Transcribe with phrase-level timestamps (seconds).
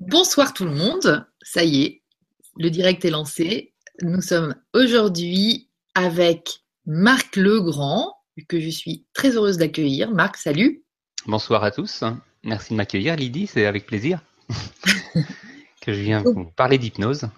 [0.00, 2.02] Bonsoir tout le monde, ça y est,
[2.56, 3.74] le direct est lancé.
[4.00, 8.14] Nous sommes aujourd'hui avec Marc Legrand,
[8.48, 10.12] que je suis très heureuse d'accueillir.
[10.12, 10.84] Marc, salut.
[11.26, 12.04] Bonsoir à tous,
[12.44, 14.20] merci de m'accueillir Lydie, c'est avec plaisir
[15.82, 17.28] que je viens vous parler d'hypnose.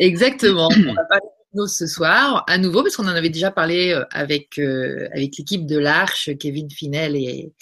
[0.00, 1.28] Exactement, on va parler
[1.66, 5.66] ce soir, à nouveau, parce qu'on en avait déjà parlé euh, avec, euh, avec l'équipe
[5.66, 7.52] de l'Arche, Kevin Finel et,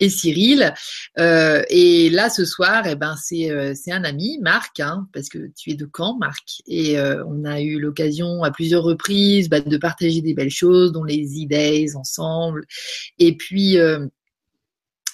[0.00, 0.72] et Cyril.
[1.18, 5.50] Euh, et là, ce soir, eh ben, c'est, c'est un ami, Marc, hein, parce que
[5.56, 6.62] tu es de Caen, Marc.
[6.66, 11.04] Et on a eu l'occasion à plusieurs reprises bah, de partager des belles choses, dont
[11.04, 12.64] les idées ensemble.
[13.18, 13.76] Et puis,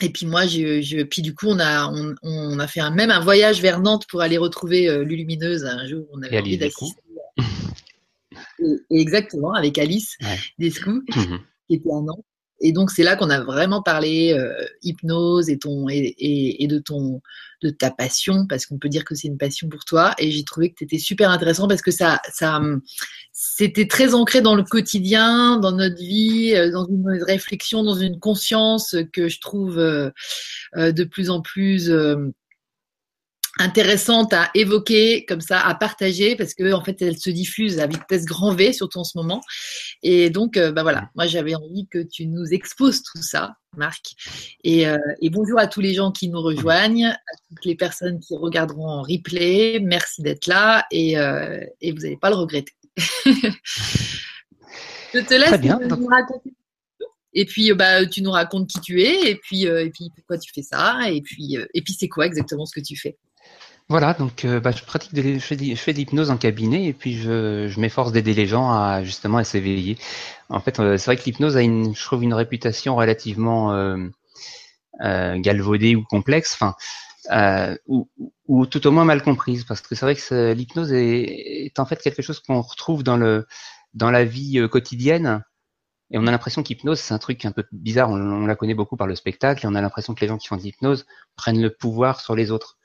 [0.00, 2.90] et puis moi, je, je, puis du coup, on a, on, on, a fait un,
[2.90, 6.06] même un voyage vers Nantes pour aller retrouver Lulumineuse un jour.
[6.12, 7.02] On avait envie d'assister
[8.90, 10.16] exactement, avec Alice
[10.58, 11.40] Descou, mhm.
[11.68, 12.24] qui était un an.
[12.64, 17.20] Et donc, c'est là qu'on a vraiment parlé euh, hypnose et, ton, et, de, ton,
[17.60, 20.14] de ta passion, parce qu'on peut dire que c'est une passion pour toi.
[20.18, 22.60] Et j'ai trouvé que tu étais super intéressant parce que ça, ça,
[23.32, 28.20] c'était très ancré dans le quotidien, dans notre vie, euh, dans une réflexion, dans une
[28.20, 30.12] conscience que je trouve euh,
[30.76, 31.90] de plus en plus
[33.58, 37.86] intéressante à évoquer comme ça, à partager parce que en fait elle se diffuse à
[37.86, 39.42] vitesse grand V surtout en ce moment.
[40.02, 44.14] Et donc euh, bah voilà, moi j'avais envie que tu nous exposes tout ça, Marc.
[44.64, 48.20] Et, euh, et, bonjour à tous les gens qui nous rejoignent, à toutes les personnes
[48.20, 49.80] qui regarderont en replay.
[49.80, 52.72] Merci d'être là et, euh, et vous n'allez pas le regretter.
[55.14, 56.52] Je te laisse nous raconter
[57.34, 60.52] et puis, bah, tu nous racontes qui tu es, et puis, et puis pourquoi tu
[60.52, 63.16] fais ça, et puis, et puis c'est quoi exactement ce que tu fais?
[63.92, 67.78] Voilà, donc euh, bah, je pratique, je fais de l'hypnose en cabinet et puis je,
[67.78, 69.98] m'efforce d'aider les gens à justement à s'éveiller.
[70.48, 74.08] En fait, euh, c'est vrai que l'hypnose a une, je trouve une réputation relativement euh,
[75.36, 76.58] galvaudée ou complexe,
[77.86, 82.00] ou, tout au moins mal comprise, parce que c'est vrai que l'hypnose est, en fait
[82.00, 83.46] quelque chose qu'on retrouve dans le
[83.92, 85.44] dans la vie quotidienne.
[86.10, 88.08] Et on a l'impression qu'hypnose, c'est un truc un peu bizarre.
[88.08, 89.66] On, la connaît beaucoup par le spectacle.
[89.66, 91.04] Et on a l'impression que les gens qui font de l'hypnose
[91.36, 92.78] prennent le pouvoir sur les autres.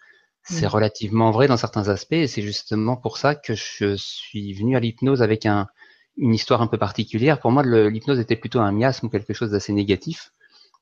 [0.49, 0.69] C'est mm.
[0.69, 4.79] relativement vrai dans certains aspects et c'est justement pour ça que je suis venu à
[4.79, 5.67] l'hypnose avec un,
[6.15, 7.39] une histoire un peu particulière.
[7.39, 10.31] Pour moi, l'hypnose était plutôt un miasme ou quelque chose d'assez négatif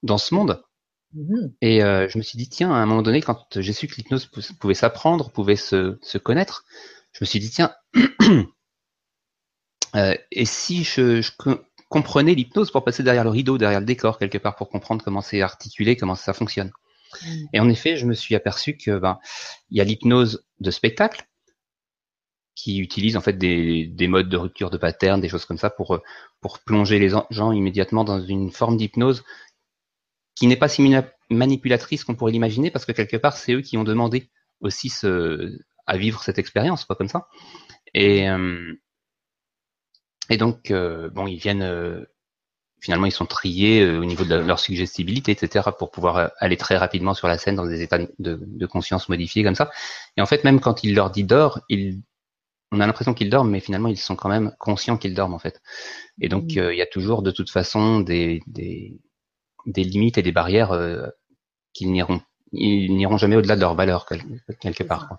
[0.03, 0.63] dans ce monde.
[1.15, 1.51] Mm-hmm.
[1.61, 3.95] Et euh, je me suis dit, tiens, à un moment donné, quand j'ai su que
[3.95, 6.65] l'hypnose pouvait s'apprendre, pouvait se, se, connaître,
[7.13, 7.73] je me suis dit, tiens,
[9.95, 11.31] euh, et si je, je
[11.89, 15.21] comprenais l'hypnose pour passer derrière le rideau, derrière le décor, quelque part, pour comprendre comment
[15.21, 16.71] c'est articulé, comment ça fonctionne?
[17.23, 17.45] Mm.
[17.53, 19.19] Et en effet, je me suis aperçu que ben,
[19.69, 21.27] il y a l'hypnose de spectacle
[22.55, 25.69] qui utilise en fait des, des, modes de rupture de pattern, des choses comme ça
[25.69, 25.99] pour
[26.39, 29.23] pour plonger les gens immédiatement dans une forme d'hypnose
[30.35, 30.81] qui n'est pas si
[31.29, 34.29] manipulatrice qu'on pourrait l'imaginer parce que quelque part c'est eux qui ont demandé
[34.61, 34.91] aussi
[35.87, 37.27] à vivre cette expérience quoi comme ça
[37.93, 38.73] et euh,
[40.29, 42.05] et donc euh, bon ils viennent euh,
[42.80, 46.58] finalement ils sont triés euh, au niveau de leur suggestibilité, etc., pour pouvoir euh, aller
[46.58, 49.72] très rapidement sur la scène dans des états de, conscience modifiés comme ça.
[50.18, 52.02] Et en fait, même quand il leur dit dort, ils,
[52.72, 55.40] on a l'impression qu'ils dorment, mais finalement ils sont quand même conscients qu'ils dorment en
[55.40, 55.62] fait.
[56.19, 56.59] Et donc mmh.
[56.59, 59.00] euh, il y a toujours de toute façon des, des,
[59.66, 60.78] des limites et des barrières
[61.74, 62.22] qu'ils n'iront
[62.52, 64.06] ils n'iront jamais au-delà de leur valeur
[64.62, 65.18] quelque part.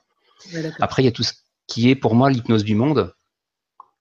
[0.80, 1.32] Après, il y a tout ce
[1.66, 3.14] qui est pour moi l'hypnose du monde,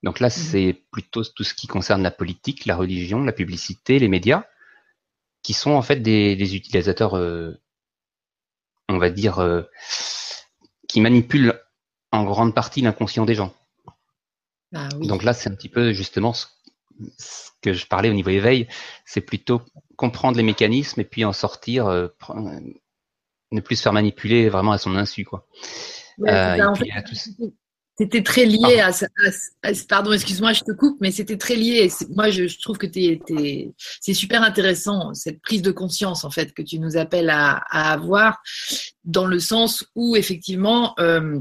[0.03, 0.31] donc là, mhm.
[0.31, 4.45] c'est plutôt tout ce qui concerne la politique, la religion, la publicité, les médias,
[5.41, 7.59] qui sont en fait des, utilisateurs, euh,
[8.89, 9.63] on va dire, euh,
[10.87, 11.59] qui manipulent
[12.11, 13.53] en grande partie l'inconscient des gens.
[14.73, 16.45] Ah Donc là, c'est un petit peu justement ce,
[17.61, 18.67] que je parlais au niveau éveil,
[19.05, 19.61] c'est plutôt
[19.97, 22.07] comprendre les mécanismes et puis en sortir, euh,
[23.51, 25.47] ne plus se faire manipuler vraiment à son insu, quoi.
[27.97, 28.91] C'était très lié à,
[29.87, 31.89] pardon, excuse-moi, je te coupe, mais c'était très lié.
[32.09, 36.79] Moi, je, trouve que c'est super intéressant cette prise de conscience en fait que tu
[36.79, 38.41] nous appelles à, avoir,
[39.05, 41.39] dans le sens où effectivement, euh,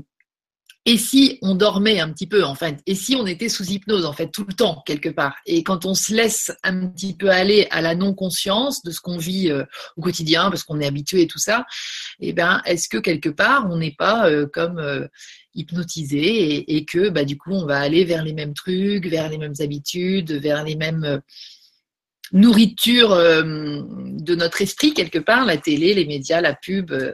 [0.87, 4.05] et si on dormait un petit peu en fait, et si on était sous hypnose
[4.05, 7.31] en fait tout le temps quelque part, et quand on se laisse un petit peu
[7.31, 9.65] aller à la non conscience de ce qu'on vit euh,
[9.97, 11.65] au quotidien parce qu'on est habitué et tout ça,
[12.21, 15.09] eh ben est-ce que quelque part on n'est pas euh, comme
[15.55, 19.39] hypnotisé et, que bah, du coup on va aller vers les mêmes trucs, vers les
[19.39, 21.19] mêmes habitudes, vers les mêmes euh,
[22.33, 27.13] nourritures euh, de notre esprit quelque part, la télé, les médias, la pub, euh,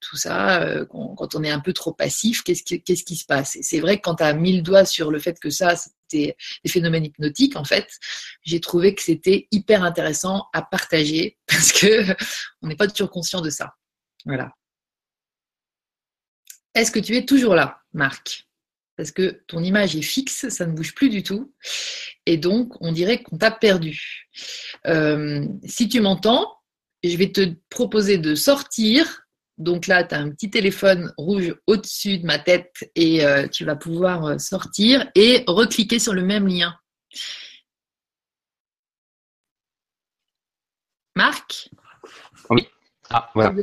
[0.00, 2.62] tout ça, quand, on est un peu trop passif, qu'est-ce
[3.04, 3.58] qui, se passe?
[3.60, 6.36] C'est vrai que quand tu as mis le doigt sur le fait que ça, c'était
[6.64, 7.88] des phénomènes hypnotiques, en fait,
[8.42, 12.14] j'ai trouvé que c'était hyper intéressant à partager parce que
[12.62, 13.74] on n'est pas toujours conscient de ça.
[14.24, 14.52] Voilà.
[16.74, 18.46] Est-ce que tu es toujours là, Marc?
[18.96, 21.52] Parce que ton image est fixe, ça ne bouge plus du tout.
[22.26, 24.28] Et donc, on dirait qu'on t'a perdu.
[24.86, 26.58] Euh, si tu m'entends,
[27.02, 29.26] je vais te proposer de sortir.
[29.58, 33.64] Donc là, tu as un petit téléphone rouge au-dessus de ma tête et euh, tu
[33.64, 36.76] vas pouvoir euh, sortir et recliquer sur le même lien.
[41.16, 41.70] Marc?
[42.50, 42.66] Oui.
[43.10, 43.54] Ah, voilà.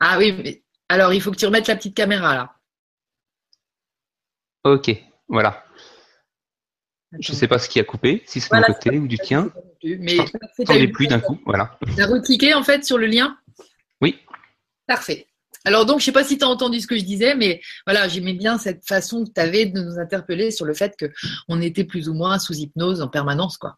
[0.00, 2.52] Ah oui, mais alors il faut que tu remettes la petite caméra là.
[4.64, 4.90] Ok,
[5.28, 5.64] voilà.
[7.20, 9.18] Je ne sais pas ce qui a coupé, si c'est de mon côté ou du
[9.18, 9.50] tien.
[9.84, 11.78] Mais n'en plus d'un coup, voilà.
[11.94, 13.38] Tu as recliqué en fait sur le lien?
[14.00, 14.18] Oui.
[14.86, 15.28] Parfait.
[15.64, 17.60] Alors donc, je ne sais pas si tu as entendu ce que je disais, mais
[17.86, 21.60] voilà, j'aimais bien cette façon que tu avais de nous interpeller sur le fait qu'on
[21.60, 23.76] était plus ou moins sous hypnose en permanence, quoi.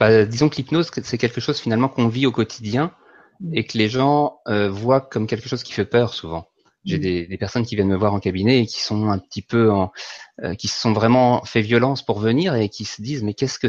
[0.00, 2.92] Bah, disons que l'hypnose, c'est quelque chose finalement qu'on vit au quotidien.
[3.52, 6.46] Et que les gens euh, voient comme quelque chose qui fait peur souvent.
[6.84, 7.00] J'ai mm.
[7.00, 9.70] des, des, personnes qui viennent me voir en cabinet et qui sont un petit peu
[9.70, 9.92] en,
[10.42, 13.58] euh, qui se sont vraiment fait violence pour venir et qui se disent mais qu'est-ce
[13.58, 13.68] que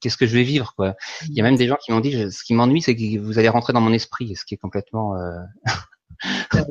[0.00, 0.94] qu'est-ce que je vais vivre quoi?
[1.28, 3.38] Il y a même des gens qui m'ont dit ce qui m'ennuie c'est que vous
[3.38, 5.40] allez rentrer dans mon esprit, ce qui est complètement euh,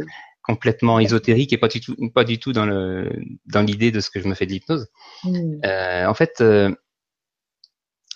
[0.44, 3.12] complètement ésotérique et pas du tout pas du tout dans le
[3.46, 4.88] dans l'idée de ce que je me fais de l'hypnose.
[5.26, 5.60] Mm.
[5.66, 6.42] Euh, en fait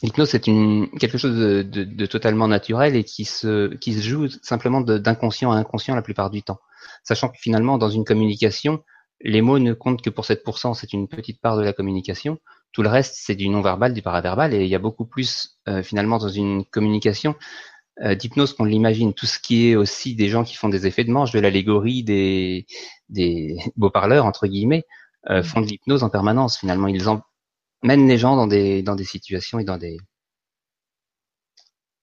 [0.02, 4.02] L'hypnose, c'est une, quelque chose de, de, de, totalement naturel et qui se, qui se
[4.02, 6.60] joue simplement d'inconscient à inconscient la plupart du temps.
[7.04, 8.82] Sachant que finalement, dans une communication,
[9.22, 12.38] les mots ne comptent que pour 7%, c'est une petite part de la communication.
[12.72, 15.84] Tout le reste, c'est du non-verbal, du paraverbal, et il y a beaucoup plus euh,
[15.84, 17.36] finalement dans une communication
[18.02, 19.14] euh, d'hypnose qu'on l'imagine.
[19.14, 22.04] Tout ce qui est aussi des gens qui font des effets de manche, de l'allégorie,
[22.04, 22.66] des,
[23.10, 24.86] des beaux parleurs entre guillemets,
[25.30, 26.58] euh, font de l'hypnose en permanence.
[26.58, 27.22] Finalement, ils en,
[27.84, 29.98] mène les gens dans des dans des situations et dans des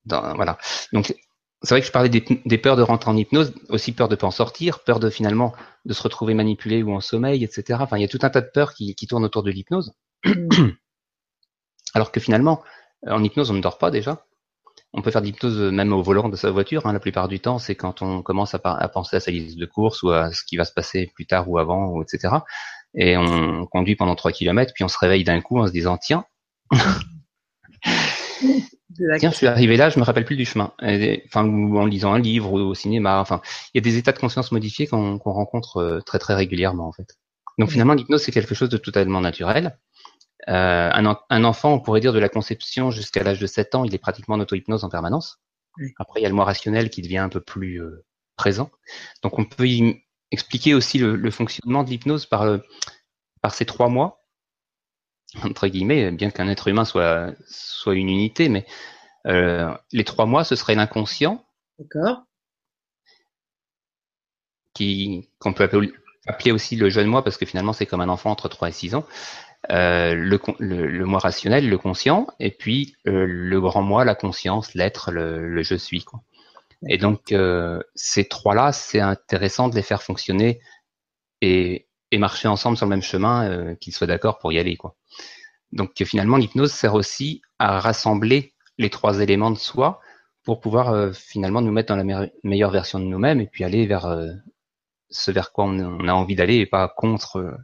[0.07, 0.59] dans, voilà.
[0.93, 1.15] Donc
[1.63, 4.15] c'est vrai que je parlais des, des, peurs de rentrer en hypnose, aussi peur de
[4.15, 7.79] pas en sortir, peur de finalement de se retrouver manipulé ou en sommeil, etc.
[7.83, 9.93] Enfin, il y a tout un tas de peurs qui, qui tournent autour de l'hypnose.
[11.95, 12.63] Alors que finalement,
[13.07, 14.25] en hypnose, on ne dort pas déjà.
[14.93, 16.87] On peut faire de l'hypnose même au volant de sa voiture.
[16.87, 16.93] Hein.
[16.93, 19.67] La plupart du temps, c'est quand on commence à, à, penser à sa liste de
[19.67, 22.29] courses ou à ce qui va se passer plus tard ou avant, ou etc
[22.97, 25.99] et on conduit pendant 3 km, puis on se réveille d'un coup en se disant
[25.99, 26.25] tiens,
[29.19, 30.73] tiens, je suis arrivé là, je me rappelle plus du chemin.
[31.27, 33.21] enfin, ou en lisant un livre ou au cinéma.
[33.21, 33.41] Enfin,
[33.75, 36.93] il y a des états de conscience modifiés qu'on rencontre euh, très très régulièrement en
[36.93, 37.17] fait.
[37.59, 39.79] Donc finalement, l'hypnose c'est quelque chose de totalement naturel.
[40.49, 43.85] Euh, un, un, enfant, on pourrait dire de la conception jusqu'à l'âge de 7 ans,
[43.85, 45.41] il est pratiquement en auto-hypnose en permanence.
[45.99, 48.05] Après, il y a le moi rationnel qui devient un peu plus euh,
[48.37, 48.71] présent.
[49.23, 52.59] Donc on peut y expliquer aussi le, fonctionnement de l'hypnose par, euh,
[53.43, 54.25] par ces trois mois,
[55.43, 58.67] entre guillemets, bien qu'un être humain soit, soit une unité, mais
[59.27, 61.45] euh, les trois mois, ce serait l'inconscient.
[61.79, 62.25] D'accord.
[64.75, 68.31] Qui, qu'on peut appeler, aussi le jeune moi, parce que finalement, c'est comme un enfant
[68.31, 69.07] entre 3 et 6 ans.
[69.71, 75.11] Euh, le, le, moi rationnel, le conscient, et puis le grand moi, la conscience, l'être,
[75.11, 76.05] le, le, je suis.
[76.05, 76.21] Quoi.
[76.89, 80.61] Et donc, euh, ces trois-là, c'est intéressant de les faire fonctionner
[81.41, 84.77] et, et marcher ensemble sur le même chemin, euh, qu'ils soient d'accord pour y aller.
[84.77, 84.97] Quoi.
[85.73, 90.01] Donc, finalement, l'hypnose sert aussi à rassembler les trois éléments de soi
[90.45, 93.87] pour pouvoir euh, finalement nous mettre dans la meilleure version de nous-mêmes et puis aller
[93.87, 94.33] vers euh,
[95.09, 97.57] ce vers quoi on, on a envie d'aller et pas contre.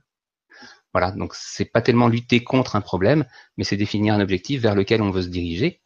[0.92, 4.74] voilà, donc c'est pas tellement lutter contre un problème, mais c'est définir un objectif vers
[4.74, 5.81] lequel on veut se diriger.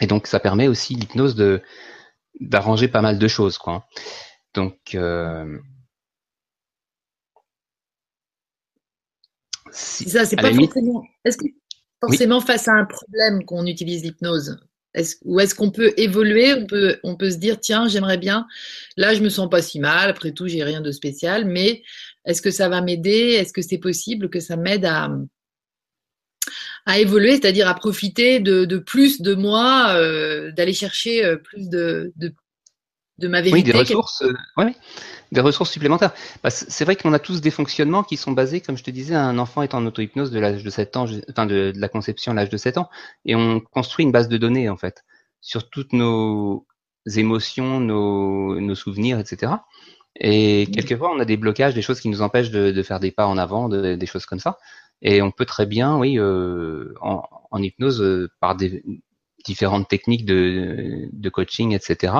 [0.00, 1.62] Et donc ça permet aussi l'hypnose de
[2.40, 3.86] d'arranger pas mal de choses, quoi.
[4.54, 5.58] Donc euh,
[9.72, 11.04] si, ça, c'est pas forcément.
[11.24, 11.46] Est-ce que
[12.00, 14.58] forcément face à un problème qu'on utilise l'hypnose
[15.24, 18.46] ou est-ce qu'on peut évoluer on peut, on peut se dire, tiens, j'aimerais bien,
[18.96, 21.82] là, je me sens pas si mal, après tout, j'ai rien de spécial, mais
[22.24, 23.36] est-ce que ça va m'aider?
[23.38, 25.10] Est-ce que c'est possible que ça m'aide à,
[26.86, 32.12] à évoluer, c'est-à-dire à profiter de, plus de moi, euh, d'aller chercher euh, plus de,
[32.16, 33.68] de, ma vérité.
[33.68, 34.70] Oui, des ressources, euh,
[35.32, 36.12] des ressources supplémentaires.
[36.42, 39.14] Bah, c'est vrai qu'on a tous des fonctionnements qui sont basés, comme je te disais,
[39.14, 42.34] un enfant est en auto-hypnose de l'âge de 7 ans, enfin de, la conception à
[42.34, 42.88] l'âge de 7 ans,
[43.24, 45.04] et on construit une base de données en fait
[45.40, 46.66] sur toutes nos
[47.16, 49.52] émotions, nos, nos souvenirs, etc.
[50.20, 53.26] Et quelquefois, on a des blocages, des choses qui nous empêchent de, faire des pas
[53.26, 54.58] en avant, de, des choses comme ça.
[55.02, 58.82] Et on peut très bien, oui, euh, en, en, hypnose, euh, par des
[59.44, 62.14] différentes techniques de, de coaching, etc.,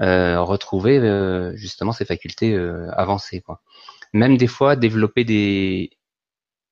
[0.00, 3.40] euh, retrouver euh, justement ces facultés euh, avancées.
[3.40, 3.60] Quoi.
[4.12, 5.90] Même des fois, développer des,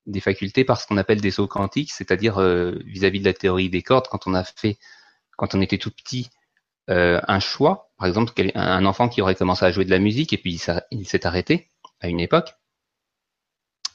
[0.07, 2.41] des facultés par ce qu'on appelle des sauts quantiques, c'est-à-dire
[2.85, 4.77] vis-à-vis de la théorie des cordes, quand on a fait,
[5.37, 6.31] quand on était tout petit,
[6.89, 10.37] un choix, par exemple un enfant qui aurait commencé à jouer de la musique et
[10.37, 11.69] puis il s'est arrêté
[12.01, 12.55] à une époque,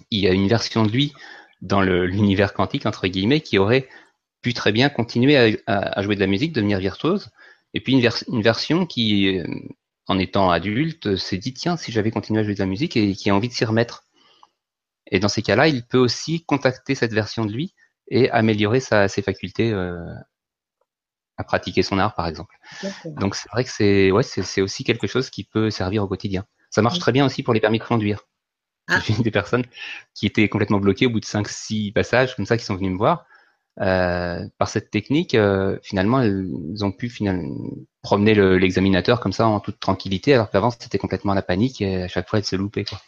[0.09, 1.13] il y a une version de lui
[1.61, 3.87] dans l'univers quantique, entre guillemets, qui aurait
[4.41, 7.29] pu très bien continuer à, jouer de la musique, devenir virtuose,
[7.73, 9.45] et puis une, une version qui, euh,
[10.07, 13.13] en étant adulte, s'est dit, tiens, si j'avais continué à jouer de la musique, et
[13.13, 14.03] qui a envie de s'y remettre.
[15.09, 17.73] Et dans ces cas-là, il peut aussi contacter cette version de lui
[18.09, 19.97] et améliorer sa, ses facultés euh,
[21.37, 22.55] à pratiquer son art, par exemple.
[23.05, 26.45] Donc c'est vrai que c'est ouais, c'est aussi quelque chose qui peut servir au quotidien.
[26.69, 28.27] Ça marche très bien aussi pour les permis de conduire.
[28.87, 28.99] Ah.
[29.05, 29.65] J'ai des personnes
[30.13, 32.97] qui étaient complètement bloquées au bout de 5-6 passages comme ça qui sont venus me
[32.97, 33.25] voir.
[33.79, 36.51] Euh, par cette technique, euh, finalement, elles
[36.81, 37.55] ont pu finalement
[38.01, 42.07] promener l'examinateur comme ça en toute tranquillité, alors qu'avant c'était complètement la panique et à
[42.07, 42.85] chaque fois elles se loupaient.
[42.85, 42.99] Quoi.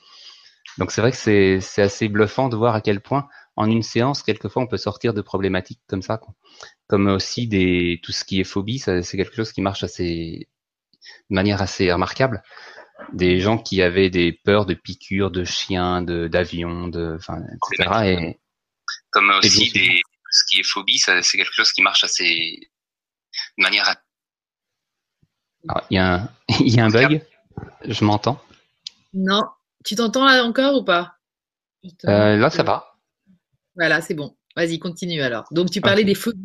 [0.77, 4.23] Donc c'est vrai que c'est assez bluffant de voir à quel point en une séance,
[4.23, 6.17] quelquefois, on peut sortir de problématiques comme ça.
[6.17, 6.33] Quoi.
[6.87, 10.47] Comme aussi des tout ce qui est phobie, c'est quelque chose qui marche assez
[11.29, 12.43] de manière assez remarquable
[13.13, 17.41] des gens qui avaient des peurs de piqûres, de chiens, de d'avions, de, enfin,
[17.73, 17.89] etc.
[18.05, 18.39] Et,
[19.11, 20.01] comme aussi des,
[20.31, 22.59] ce qui est phobie, c'est quelque chose qui marche assez
[23.57, 23.95] de manière.
[25.67, 26.29] Ah, il y a un,
[26.59, 27.21] il y a un bug?
[27.85, 28.41] Je m'entends?
[29.13, 29.43] Non,
[29.85, 31.15] tu t'entends là encore ou pas?
[32.05, 32.95] Euh, Là, ça va.
[33.75, 34.35] Voilà, c'est bon.
[34.55, 35.45] Vas-y, continue alors.
[35.51, 36.43] Donc, tu parlais des phobies.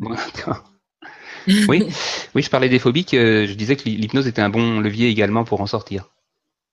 [1.67, 1.87] oui,
[2.35, 3.05] oui, je parlais des phobies.
[3.05, 6.09] Que je disais que l'hypnose était un bon levier également pour en sortir.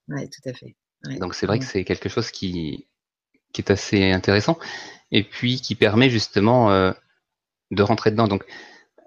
[0.08, 0.76] Oui, tout à fait.
[1.18, 2.86] Donc c'est vrai que c'est quelque chose qui,
[3.52, 4.58] qui est assez intéressant
[5.10, 6.92] et puis qui permet justement euh,
[7.70, 8.28] de rentrer dedans.
[8.28, 8.44] Donc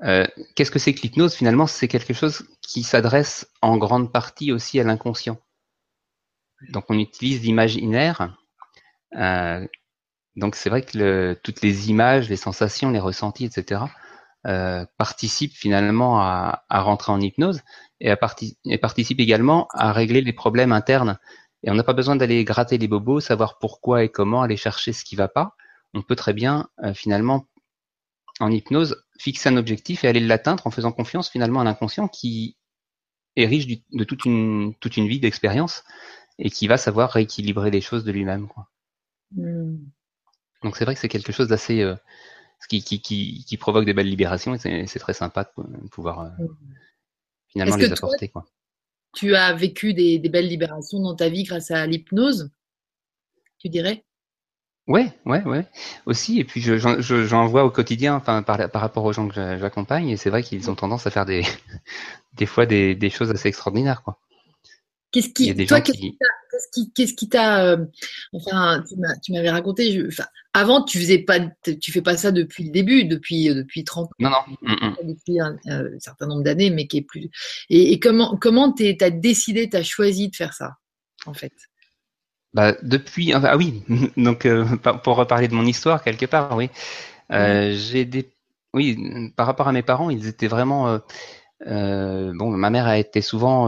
[0.03, 0.25] euh,
[0.55, 4.79] qu'est-ce que c'est que l'hypnose Finalement, c'est quelque chose qui s'adresse en grande partie aussi
[4.79, 5.39] à l'inconscient.
[6.69, 8.37] Donc on utilise l'imaginaire.
[9.15, 9.65] Euh,
[10.35, 13.83] donc c'est vrai que le, toutes les images, les sensations, les ressentis, etc.
[14.45, 17.61] Euh, participent finalement à, à, rentrer en hypnose
[17.99, 18.17] et, à
[18.65, 21.17] et participe également à régler les problèmes internes.
[21.63, 24.93] Et on n'a pas besoin d'aller gratter les bobos, savoir pourquoi et comment, aller chercher
[24.93, 25.55] ce qui va pas.
[25.93, 27.47] On peut très bien euh, finalement
[28.39, 32.57] en hypnose fixer un objectif et aller l'atteindre en faisant confiance finalement à l'inconscient qui
[33.37, 35.83] est riche de toute une, toute une vie d'expérience
[36.37, 38.47] et qui va savoir rééquilibrer les choses de lui-même.
[39.31, 39.77] Mmh.
[40.63, 41.95] Donc c'est vrai que c'est quelque chose d'assez euh,
[42.69, 46.29] qui, qui, qui, qui, provoque des belles libérations et c'est très sympa de pouvoir euh,
[46.39, 46.57] mmh
[47.55, 48.27] finalement les apporter.
[48.27, 48.45] quoi.
[49.15, 52.51] Tu as vécu des, belles libérations dans ta vie grâce à l'hypnose,
[53.59, 54.03] tu dirais?
[54.87, 55.65] Ouais, ouais, ouais.
[56.05, 60.17] Aussi, et puis j'en vois au quotidien, enfin par, rapport aux gens que j'accompagne, et
[60.17, 61.43] c'est vrai qu'ils ont tendance à faire des,
[62.33, 64.19] des fois des, choses assez extraordinaires, quoi.
[65.15, 67.85] Qu'est-ce qui, toi, qu'est-ce qui t'a, euh,
[68.33, 68.83] enfin,
[69.23, 73.05] tu m'avais raconté, je, avant, tu faisais pas, tu fais pas ça depuis le début,
[73.05, 74.09] depuis euh, depuis 30 ans.
[74.19, 74.93] Non, non.
[75.05, 75.57] Depuis un,
[75.99, 77.29] certain nombre d'années, mais qui est plus.
[77.69, 80.73] Et, comment comment t'as décidé, t'as choisi de faire ça,
[81.25, 81.53] en fait?
[82.53, 83.83] Bah, depuis ah oui
[84.17, 84.65] donc euh,
[85.01, 86.69] pour reparler de mon histoire quelque part oui
[87.33, 88.33] euh, j'ai des
[88.73, 91.01] oui par rapport à mes parents ils étaient vraiment
[91.59, 93.67] bon ma mère a été souvent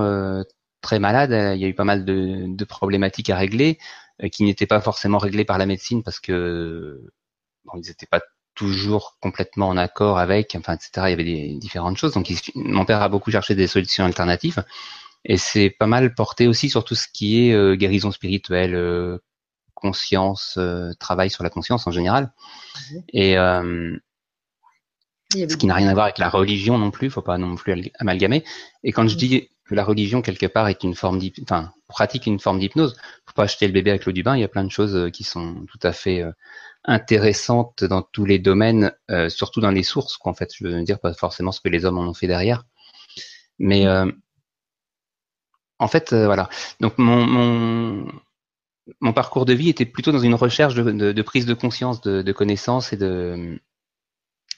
[0.88, 3.78] très malade il y a eu pas mal de, de problématiques à régler
[4.24, 7.12] euh, qui n'étaient pas forcément réglés par la médecine parce que
[7.66, 8.22] bon, ils n'étaient pas
[8.56, 10.90] toujours complètement en accord avec, enfin, etc.
[10.96, 12.14] Il y avait des différentes choses.
[12.14, 14.64] Donc, mon père a beaucoup cherché des solutions alternatives.
[15.26, 19.20] Et c'est pas mal porté aussi sur tout ce qui est euh, guérison spirituelle, euh,
[19.76, 20.58] conscience,
[21.00, 22.32] travail sur la conscience en général.
[22.92, 23.04] Mhm.
[23.14, 23.38] Et
[25.32, 27.92] ce qui n'a rien à voir avec la religion non plus, faut pas non plus
[28.00, 28.44] amalgamer.
[28.84, 29.20] Et quand je mhm.
[29.20, 32.96] dis que la religion quelque part est une forme enfin pratique une forme d'hypnose.
[33.26, 34.36] Faut pas acheter le bébé avec l'eau du bain.
[34.36, 36.32] Il y a plein de choses euh, qui sont tout à fait euh,
[36.86, 40.18] intéressantes dans tous les domaines, euh, surtout dans les sources.
[40.18, 42.64] Qu'en fait, je veux dire pas forcément ce que les hommes en ont fait derrière,
[43.60, 43.86] mais
[45.80, 46.50] en fait, voilà.
[46.80, 48.08] Donc mon, mon
[49.02, 52.22] mon parcours de vie était plutôt dans une recherche de, de, prise de conscience, de,
[52.22, 53.60] de connaissance et de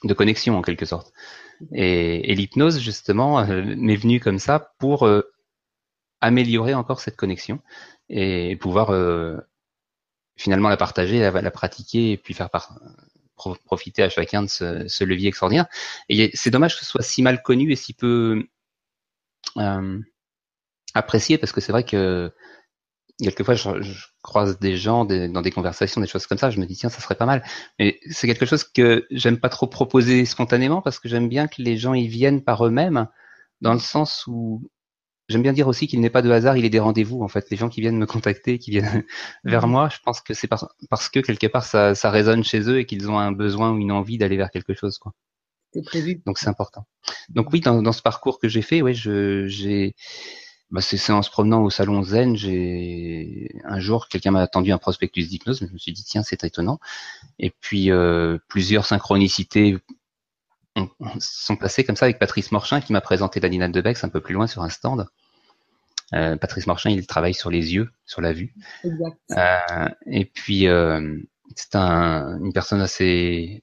[0.04, 1.12] de connexion en quelque sorte.
[1.72, 5.22] Et, l'hypnose, justement, euh, m'est venue comme ça pour euh,
[6.20, 7.60] améliorer encore cette connexion
[8.08, 9.36] et pouvoir euh,
[10.36, 12.48] finalement la partager, la, pratiquer et puis faire
[13.64, 15.66] profiter à chacun de ce, levier extraordinaire.
[16.08, 18.46] Et c'est dommage que ce soit si mal connu et si peu
[20.94, 22.32] apprécié parce que c'est vrai que
[23.24, 26.66] quelquefois je, je, croise des gens dans des conversations, des choses comme ça, je me
[26.66, 27.42] dis tiens ça serait pas mal.
[27.78, 31.62] Mais c'est quelque chose que j'aime pas trop proposer spontanément parce que j'aime bien que
[31.62, 33.08] les gens y viennent par eux-mêmes,
[33.60, 34.70] dans le sens où
[35.30, 37.48] j'aime bien dire aussi qu'il n'est pas de hasard, il est des rendez-vous en fait.
[37.50, 39.04] Les gens qui viennent me contacter, qui viennent
[39.44, 39.72] vers mhm.
[39.72, 42.86] moi, je pense que c'est parce, que quelque part ça, ça résonne chez eux et
[42.86, 45.12] qu'ils ont un besoin ou une envie d'aller vers quelque chose quoi.
[45.72, 46.20] C'est prévu.
[46.26, 46.84] Donc c'est important.
[47.28, 49.94] Donc oui, dans, ce parcours que j'ai fait, ouais, je j'ai
[50.70, 54.78] bah, c'est en se promenant au salon Zen, j'ai un jour quelqu'un m'a attendu un
[54.78, 56.78] prospectus d'hypnose, je me suis dit tiens c'est étonnant.
[57.38, 59.78] Et puis euh, plusieurs synchronicités
[61.18, 64.20] sont passées comme ça avec Patrice Morchin qui m'a présenté Daniel de Bex un peu
[64.20, 65.08] plus loin sur un stand.
[66.14, 68.54] Euh, Patrice Morchin, il travaille sur les yeux, sur la vue.
[68.84, 69.16] Exact.
[69.32, 71.18] Euh, et puis euh,
[71.54, 73.62] c'est un, une personne assez,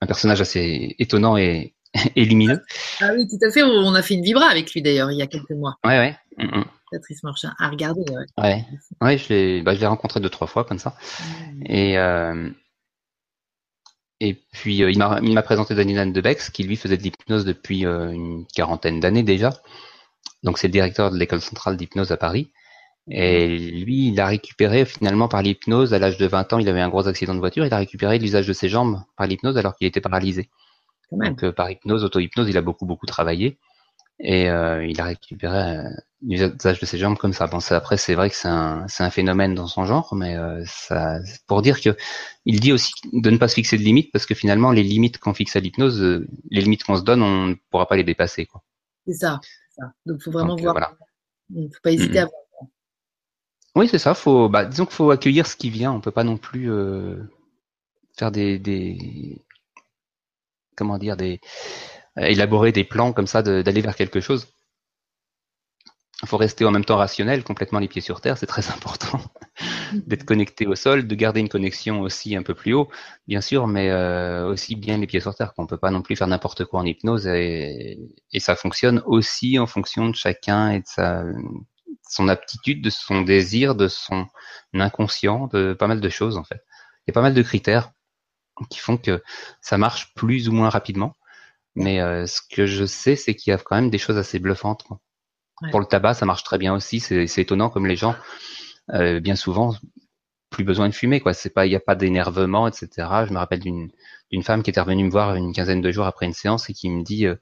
[0.00, 1.74] un personnage assez étonnant et,
[2.16, 2.62] et lumineux.
[3.00, 3.62] Ah oui, tout à fait.
[3.62, 5.76] On a fait une vibra avec lui d'ailleurs il y a quelques mois.
[5.84, 6.16] Ouais, ouais.
[6.38, 6.64] Mm, mm.
[6.90, 8.02] Patrice Marchand à regarder.
[8.10, 8.64] Ouais, ouais.
[9.00, 10.94] ouais je l'ai bah, rencontré deux, trois fois comme ça.
[11.64, 12.50] Et, euh,
[14.20, 17.84] et puis, euh, il m'a présenté Daniel de Bex, qui lui faisait de l'hypnose depuis
[17.84, 19.50] euh, une quarantaine d'années déjà.
[20.44, 22.52] Donc, c'est le directeur de l'école centrale d'hypnose à Paris.
[23.10, 26.80] Et lui, il a récupéré finalement par l'hypnose, à l'âge de 20 ans, il avait
[26.80, 29.74] un gros accident de voiture, il a récupéré l'usage de ses jambes par l'hypnose alors
[29.74, 30.48] qu'il était paralysé.
[31.12, 33.58] Donc par hypnose, auto-hypnose, il a beaucoup beaucoup travaillé
[34.22, 35.90] et euh, il a récupéré euh,
[36.22, 37.46] l'usage de ses jambes comme ça.
[37.48, 40.62] Bon, ça, après c'est vrai que c'est un, un phénomène dans son genre, mais euh,
[40.66, 41.96] ça, pour dire que
[42.44, 45.18] il dit aussi de ne pas se fixer de limites parce que finalement les limites
[45.18, 48.48] qu'on fixe à l'hypnose, les limites qu'on se donne, on ne pourra pas les dépasser.
[49.06, 49.40] C'est ça,
[49.76, 49.92] ça.
[50.06, 50.74] Donc faut vraiment voir.
[50.74, 50.92] Voilà.
[51.54, 52.68] Il faut pas hésiter à voir.
[53.74, 54.14] Oui, c'est ça.
[54.14, 55.92] Faut, bah, disons qu'il faut accueillir ce qui vient.
[55.92, 56.70] On peut pas non plus
[58.16, 59.38] faire des, des,
[60.76, 61.40] comment dire, des,
[62.18, 64.48] euh, élaborer des plans comme ça d'aller vers quelque chose.
[66.22, 69.20] Il faut rester en même temps rationnel, complètement les pieds sur terre, c'est très important
[70.06, 72.88] d'être connecté au sol, de garder une connexion aussi un peu plus haut,
[73.26, 75.52] bien sûr, mais euh, aussi bien les pieds sur terre.
[75.54, 77.98] qu'on peut pas non plus faire n'importe quoi en hypnose et,
[78.32, 81.24] et, ça fonctionne aussi en fonction de chacun et de sa
[82.08, 84.26] son aptitude, de son désir, de son
[84.74, 86.62] inconscient, de pas mal de choses en fait.
[87.00, 87.92] Il y a pas mal de critères
[88.68, 89.22] qui font que
[89.60, 91.14] ça marche plus ou moins rapidement.
[91.74, 94.38] Mais euh, ce que je sais, c'est qu'il y a quand même des choses assez
[94.38, 94.84] bluffantes.
[95.70, 97.00] Pour le tabac, ça marche très bien aussi.
[97.00, 98.16] C'est étonnant comme les gens,
[98.90, 99.74] euh, bien souvent,
[100.50, 101.20] plus besoin de fumer.
[101.20, 101.34] Quoi.
[101.34, 102.88] C'est pas, il n'y a pas d'énervement, etc.
[103.26, 103.90] Je me rappelle d'une
[104.32, 106.72] d'une femme qui était revenue me voir une quinzaine de jours après une séance et
[106.72, 107.36] qui me dit, euh,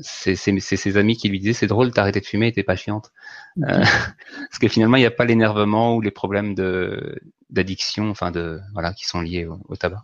[0.00, 3.12] c'est ses amis qui lui disaient, c'est drôle, t'as arrêté de fumer, t'es pas chiante.
[3.60, 7.20] Parce que finalement, il n'y a pas l'énervement ou les problèmes de
[7.50, 10.02] d'addiction, enfin de voilà, qui sont liés au, tabac.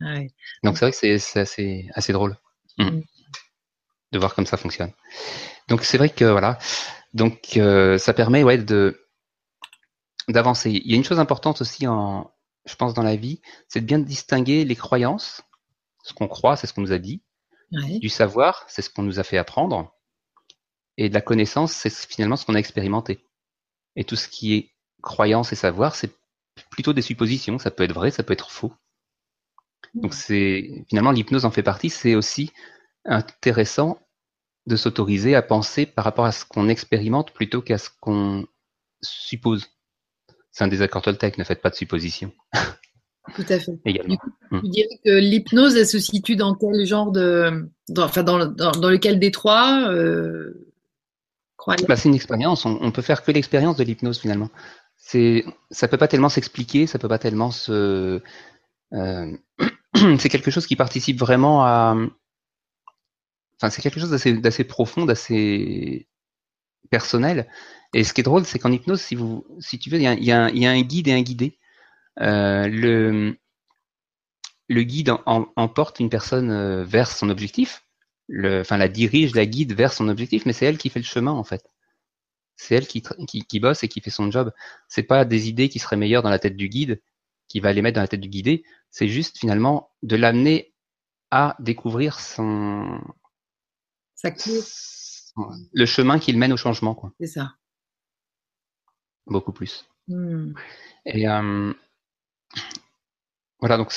[0.00, 0.18] Ah
[0.62, 2.36] Donc c'est vrai que c'est assez, assez drôle
[2.78, 2.84] hmm.
[2.84, 3.02] Mm.
[4.12, 4.92] de voir comme ça fonctionne.
[5.68, 6.58] Donc c'est vrai que voilà,
[7.14, 9.02] donc euh, ça permet ouais de
[10.28, 10.70] d'avancer.
[10.70, 12.30] Il y a une chose importante aussi en,
[12.66, 15.42] je pense dans la vie, c'est de bien distinguer les croyances,
[16.02, 17.22] ce qu'on croit, c'est ce qu'on nous a dit,
[17.70, 19.92] du savoir, c'est ce qu'on nous a fait apprendre,
[20.96, 23.20] et de la connaissance, c'est finalement ce qu'on a expérimenté.
[23.96, 24.70] Et tout ce qui est
[25.02, 26.10] croyance et savoir, c'est
[26.70, 27.58] plutôt des suppositions.
[27.58, 28.72] Ça peut être vrai, ça peut être faux.
[29.94, 31.90] Donc c'est finalement l'hypnose en fait partie.
[31.90, 32.52] C'est aussi
[33.04, 33.98] intéressant
[34.66, 38.46] de s'autoriser à penser par rapport à ce qu'on expérimente plutôt qu'à ce qu'on
[39.00, 39.66] suppose.
[40.50, 42.32] C'est un désaccord Toltec, ne faites pas de suppositions.
[43.34, 43.72] Tout à fait.
[43.84, 44.16] Également.
[44.50, 44.68] Tu mm.
[44.68, 47.68] dirais que l'hypnose, elle se situe dans quel genre de.
[47.98, 50.72] enfin, dans, dans, lequel des trois euh,
[51.88, 52.64] bah, C'est une expérience.
[52.64, 54.50] On, on, peut faire que l'expérience de l'hypnose finalement.
[54.96, 58.22] Ça peut pas tellement s'expliquer, ça peut pas tellement se.
[58.92, 59.36] Euh,
[60.18, 61.96] c'est quelque chose qui participe vraiment à.
[63.58, 66.08] Enfin, c'est quelque chose d'assez profond, d'assez
[66.90, 67.48] personnel.
[67.94, 70.32] Et ce qui est drôle, c'est qu'en hypnose, si vous, si tu veux, il y
[70.32, 71.58] a, un guide et un guidé.
[72.20, 73.38] Euh, le,
[74.68, 77.84] le guide emporte une personne euh, vers son objectif.
[78.28, 81.04] Le, enfin, la dirige, la guide vers son objectif, mais c'est elle qui fait le
[81.04, 81.64] chemin en fait.
[82.56, 84.52] C'est elle qui, qui, qui, bosse et qui fait son job.
[84.88, 87.00] C'est pas des idées qui seraient meilleures dans la tête du guide
[87.48, 88.64] qui va les mettre dans la tête du guidé.
[88.90, 90.74] C'est juste finalement de l'amener
[91.30, 93.00] à découvrir son,
[95.72, 97.00] le chemin qu'il mène au changement.
[97.20, 97.54] C'est ça.
[99.26, 99.86] Beaucoup plus.
[100.08, 100.52] Hmm.
[101.04, 101.72] Et euh,
[103.60, 103.92] voilà, donc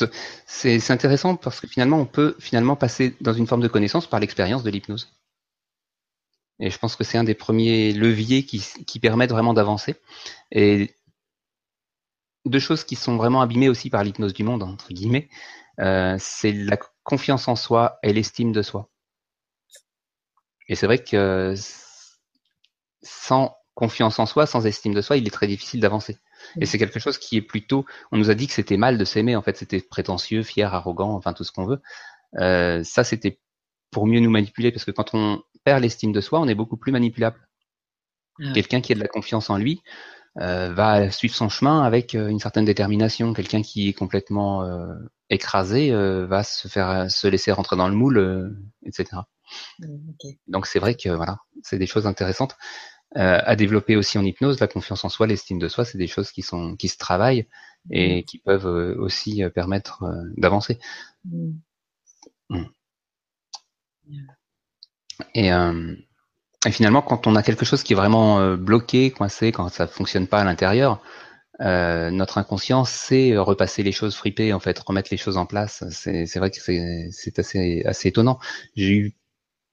[0.46, 4.20] c'est intéressant parce que finalement, on peut finalement passer dans une forme de connaissance par
[4.20, 5.14] l'expérience de l'hypnose.
[6.62, 9.96] Et je pense que c'est un des premiers leviers qui, qui permettent vraiment d'avancer.
[10.52, 10.94] Et
[12.46, 15.30] deux choses qui sont vraiment abîmées aussi par l'hypnose du monde, entre guillemets,
[15.80, 18.90] euh, c'est la confiance en soi et l'estime de soi.
[20.68, 21.56] Et c'est vrai que
[23.02, 26.18] sans confiance en soi, sans estime de soi, il est très difficile d'avancer.
[26.60, 29.06] Et c'est quelque chose qui est plutôt, on nous a dit que c'était mal de
[29.06, 31.82] s'aimer, en fait, c'était prétentieux, fier, arrogant, enfin tout ce qu'on veut.
[32.40, 33.40] Euh, ça, c'était
[33.90, 36.78] pour mieux nous manipuler, parce que quand on perd l'estime de soi, on est beaucoup
[36.78, 37.40] plus manipulable.
[38.54, 39.82] Quelqu'un qui a de la confiance en lui,
[40.36, 43.34] va suivre son chemin avec une certaine détermination.
[43.34, 44.64] Quelqu'un qui est complètement
[45.30, 49.22] écrasé va se faire se laisser rentrer dans le moule, etc.
[50.48, 52.58] Donc c'est vrai que voilà, c'est des choses intéressantes
[53.16, 54.60] à développer aussi en hypnose.
[54.60, 57.48] La confiance en soi, l'estime de soi, c'est des choses qui sont qui se travaillent
[57.92, 60.04] et qui peuvent aussi permettre
[60.38, 60.80] d'avancer.
[61.26, 61.52] Mm.
[62.50, 62.66] Mm.
[65.36, 65.96] Et, euh,
[66.66, 69.88] et, finalement, quand on a quelque chose qui est vraiment euh, bloqué, coincé, quand ça
[69.88, 71.02] fonctionne pas à l'intérieur,
[71.62, 75.84] euh, notre inconscient sait repasser les choses fripées, en fait, remettre les choses en place.
[75.92, 78.40] C'est vrai que c'est assez, assez étonnant.
[78.76, 79.16] J'ai eu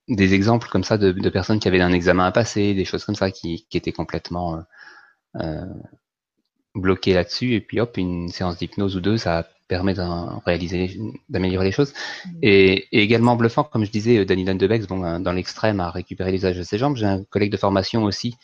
[0.09, 3.05] des exemples comme ça de, de, personnes qui avaient un examen à passer, des choses
[3.05, 4.65] comme ça qui, qui étaient complètement
[5.41, 5.65] euh,
[6.75, 10.99] bloquées là-dessus, et puis hop, une séance d'hypnose ou deux, ça a permet d'en réaliser,
[11.29, 11.93] d'améliorer les choses.
[12.25, 12.39] Mm.
[12.43, 16.63] Et, également bluffant, comme je disais, Danny Landebex, bon, dans l'extrême, a récupéré l'usage de
[16.63, 16.97] ses jambes.
[16.97, 18.37] J'ai un collègue de formation aussi,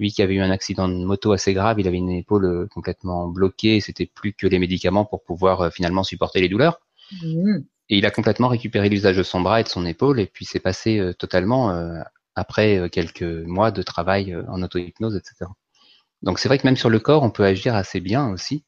[0.00, 2.66] lui qui avait eu un accident de moto assez grave, il avait une épaule euh,
[2.68, 6.80] complètement bloquée, c'était plus que les médicaments pour pouvoir euh, finalement supporter les douleurs.
[7.22, 7.58] Mm.
[7.90, 10.44] Et il a complètement récupéré l'usage de son bras et de son épaule, et puis
[10.46, 11.76] c'est passé euh, totalement
[12.36, 15.50] après quelques mois de travail en auto-hypnose, etc.
[16.22, 18.64] Donc c'est vrai que même sur le corps, on peut agir assez bien aussi.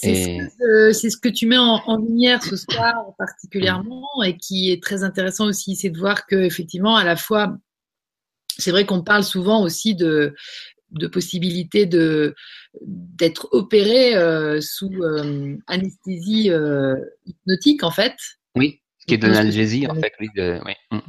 [0.00, 5.46] C'est ce, que tu mets en, lumière ce soir particulièrement et qui est très intéressant
[5.46, 7.58] aussi, c'est de voir que effectivement à la fois,
[8.58, 10.36] c'est vrai qu'on parle souvent aussi de,
[10.92, 12.36] de possibilité de
[12.80, 16.94] d'être opéré euh, sous euh, anesthésie euh,
[17.26, 18.14] hypnotique en fait.
[18.54, 20.12] Oui, ce qui est de l'analgésie en fait.
[20.20, 20.28] Oui,
[20.92, 21.00] mm.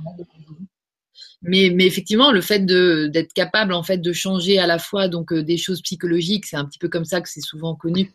[1.41, 5.33] Mais, mais, effectivement, le fait d'être capable en fait de changer à la fois donc
[5.33, 8.11] des choses psychologiques, c'est un petit peu comme ça que c'est souvent connu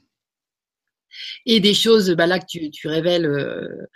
[1.46, 3.86] et des choses, bah là que tu, tu révèles euh,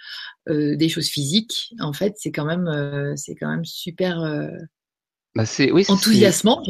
[0.49, 4.21] euh, des choses physiques, en fait, c'est quand même, euh, c'est quand même super
[5.35, 6.63] bah c'est, oui, enthousiasmant.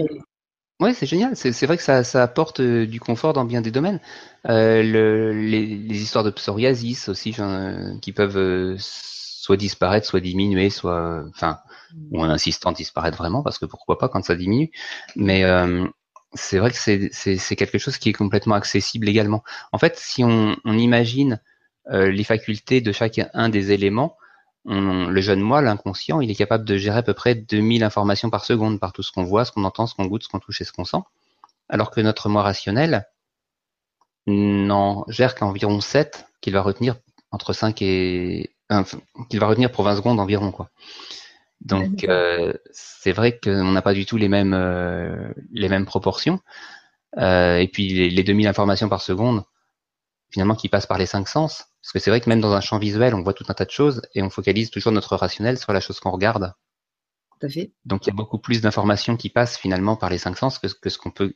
[0.81, 1.35] Oui, c'est génial.
[1.35, 4.01] C'est vrai que ça, ça apporte du confort dans bien des domaines.
[4.45, 7.35] Le, les, les, histoires de psoriasis aussi,
[8.01, 11.59] qui peuvent soit disparaître, soit diminuer, soit, enfin,
[12.13, 14.71] ou un insistant disparaître vraiment, parce que pourquoi pas quand ça diminue.
[15.17, 15.43] Mais
[16.39, 19.43] c'est vrai que c'est quelque chose qui est complètement accessible également.
[19.73, 21.41] En fait, si on, imagine
[21.91, 24.17] euh, les facultés de chacun des éléments,
[24.65, 28.45] le jeune moi, l'inconscient, il est capable de gérer à peu près 2000 informations par
[28.45, 30.61] seconde par tout ce qu'on voit, ce qu'on entend, ce qu'on goûte, ce qu'on touche
[30.61, 31.03] et ce qu'on sent.
[31.69, 33.07] Alors que notre moi rationnel
[34.27, 36.97] n'en gère qu'environ 7 qu'il va retenir
[37.31, 38.51] entre 5 et...
[39.31, 40.71] qu'il va retenir pour 20 secondes environ, quoi.
[41.61, 46.41] Donc euh, c'est vrai qu'on n'a pas du tout les mêmes euh, les mêmes proportions.
[47.17, 49.43] Euh, et puis les, les, 2000 informations par seconde,
[50.31, 51.65] finalement, qui passent par les cinq sens.
[51.83, 53.65] Parce que c'est vrai que même dans un champ visuel, on voit tout un tas
[53.65, 56.53] de choses et on focalise toujours notre rationnel sur la chose qu'on regarde.
[57.41, 57.73] Tout à fait.
[57.85, 60.67] Donc il y a beaucoup plus d'informations qui passent finalement par les cinq sens que,
[60.67, 61.35] que ce qu'on peut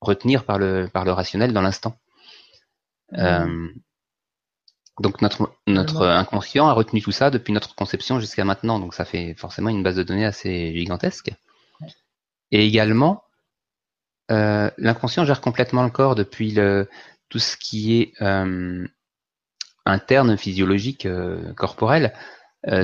[0.00, 1.98] retenir par le par le rationnel dans l'instant.
[3.12, 3.68] Mmh.
[5.00, 9.04] Donc notre, notre inconscient a retenu tout ça depuis notre conception jusqu'à maintenant, donc ça
[9.04, 11.32] fait forcément une base de données assez gigantesque.
[12.52, 13.24] Et également,
[14.30, 16.88] euh, l'inconscient gère complètement le corps depuis le,
[17.28, 18.86] tout ce qui est euh,
[19.84, 22.14] interne, physiologique, euh, corporel.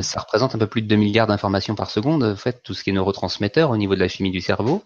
[0.03, 2.85] Ça représente un peu plus de 2 milliards d'informations par seconde, en fait, tout ce
[2.85, 4.85] qui est neurotransmetteur au niveau de la chimie du cerveau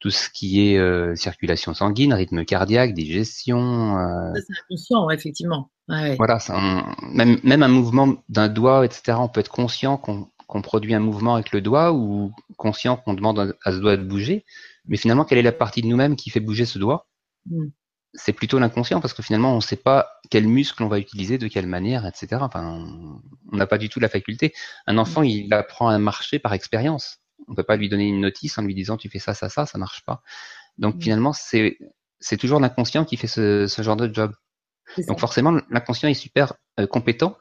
[0.00, 3.96] tout ce qui est circulation sanguine, rythme cardiaque, digestion.
[4.34, 5.70] C'est inconscient, effectivement.
[5.88, 6.38] Voilà,
[7.02, 9.18] même, même un mouvement d'un doigt, etc.
[9.20, 13.56] On peut être conscient qu'on produit un mouvement avec le doigt ou conscient qu'on demande
[13.64, 14.44] à ce doigt de bouger.
[14.86, 17.08] Mais finalement, quelle est la partie de nous-mêmes qui fait bouger ce doigt?
[17.46, 17.66] Mm.
[18.14, 21.36] C'est plutôt l'inconscient parce que finalement, on ne sait pas quel muscle on va utiliser,
[21.36, 22.38] de quelle manière, etc.
[22.40, 22.86] Enfin,
[23.52, 24.52] on n'a pas du tout la faculté.
[24.86, 25.26] Un enfant, mm.
[25.26, 27.18] il apprend à marcher par expérience.
[27.48, 29.66] On peut pas lui donner une notice en lui disant tu fais ça, ça, ça,
[29.66, 30.22] ça marche pas.
[30.78, 31.00] Donc mm.
[31.00, 31.78] finalement, c'est
[32.20, 34.32] c'est toujours l'inconscient qui fait ce, ce, genre de job.
[35.08, 37.36] Donc forcément, l'inconscient est super euh, compétent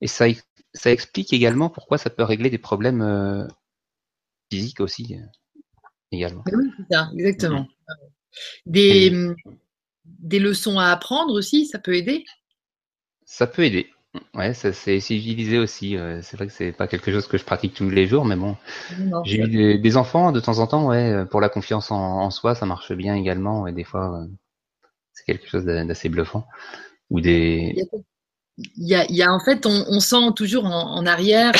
[0.00, 0.26] et ça
[0.74, 3.46] ça explique également pourquoi ça peut régler des problèmes euh,
[4.52, 5.24] physiques aussi euh,
[6.12, 6.44] également.
[6.52, 7.62] Oui, c'est ça, exactement.
[7.62, 7.66] Mm.
[8.66, 9.34] Des,
[10.04, 12.24] des leçons à apprendre aussi, ça peut aider?
[13.24, 13.90] Ça peut aider.
[14.34, 15.96] Ouais, ça c'est utilisé aussi.
[16.22, 18.56] C'est vrai que c'est pas quelque chose que je pratique tous les jours, mais bon,
[19.24, 20.86] j'ai eu des, enfants de temps en temps.
[20.86, 23.66] Ouais, pour la confiance en, soi, ça marche bien également.
[23.66, 24.26] Et des fois, euh,
[25.16, 26.46] c'est quelque chose d'assez bluffant.
[27.10, 27.74] Ou des.
[28.58, 31.52] Il y a, il y a en fait, on, sent toujours en, arrière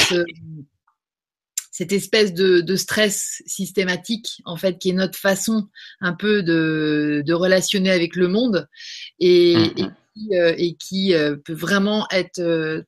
[1.70, 5.68] cette espèce de, stress systématique, en fait, qui est notre façon
[6.00, 8.66] un peu de, de relationner avec le monde.
[9.20, 9.94] Et, mmh, mmh
[10.32, 12.82] euh, et qui euh, peut vraiment être euh,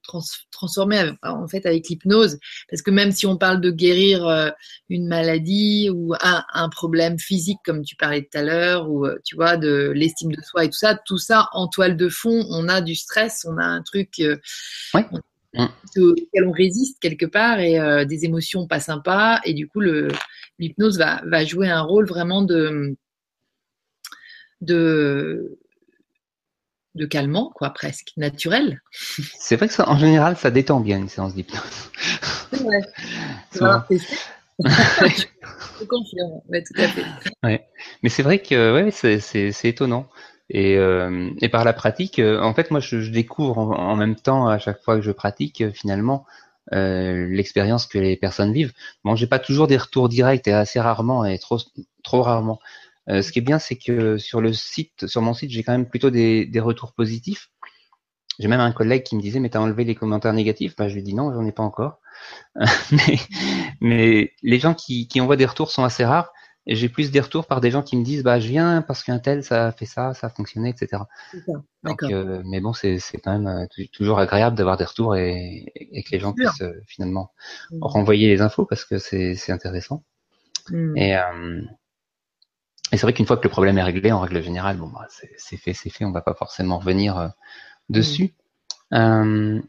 [0.50, 2.38] transformé en fait avec l'hypnose.
[2.70, 4.52] Parce que même si on parle de guérir
[4.88, 9.36] une maladie ou un, un, problème physique, comme tu parlais tout à l'heure, ou tu
[9.36, 12.68] vois, de l'estime de soi et tout ça, tout ça en toile de fond, on
[12.68, 15.06] a du stress, on a un truc ouais.
[15.96, 19.40] auquel on résiste quelque part et des émotions pas sympas.
[19.44, 19.80] Et du coup,
[20.58, 22.96] l'hypnose va, va jouer un rôle vraiment de
[24.60, 25.58] de
[26.98, 28.82] de calmant, quoi, presque, naturel.
[29.38, 31.90] C'est vrai que ça, en général, ça détend bien une séance d'hypnose.
[32.52, 33.78] C'est vrai.
[35.80, 37.04] je confirme, ouais, tout à fait.
[37.44, 37.64] Ouais.
[38.02, 40.08] Mais c'est vrai que ouais, c'est étonnant.
[40.50, 44.16] Et, euh, et, par la pratique, euh, en fait, moi, je, je découvre en, même
[44.16, 46.24] temps, à chaque fois que je pratique, euh, finalement,
[46.72, 48.72] euh, l'expérience que les personnes vivent.
[49.04, 51.58] Bon, j'ai pas toujours des retours directs et assez rarement et trop
[52.02, 52.60] trop rarement.
[53.08, 55.72] Euh, ce qui est bien, c'est que sur le site, sur mon site, j'ai quand
[55.72, 57.50] même plutôt des, des retours positifs.
[58.38, 60.76] J'ai même un collègue qui me disait, mais t'as enlevé les commentaires négatifs?
[60.76, 62.00] Bah, Je lui dis non, j'en ai pas encore.
[62.92, 63.18] mais,
[63.80, 66.32] mais, les gens qui, qui envoient des retours sont assez rares.
[66.70, 69.02] Et j'ai plus des retours par des gens qui me disent, bah, je viens parce
[69.02, 71.02] qu'un tel, ça a fait ça, ça a fonctionné, etc.
[71.82, 76.02] Donc, euh, mais bon, c'est quand même euh, toujours agréable d'avoir des retours et, et,
[76.02, 77.32] que les gens puissent euh, finalement
[77.70, 77.78] mmh.
[77.80, 80.04] renvoyer les infos parce que c'est intéressant.
[80.68, 80.96] Mmh.
[80.98, 81.62] Et, euh,
[82.92, 85.06] et c'est vrai qu'une fois que le problème est réglé, en règle générale, bon, bah,
[85.10, 87.28] c'est fait, c'est fait, on va pas forcément revenir euh,
[87.90, 88.34] dessus.
[88.94, 89.60] Euh,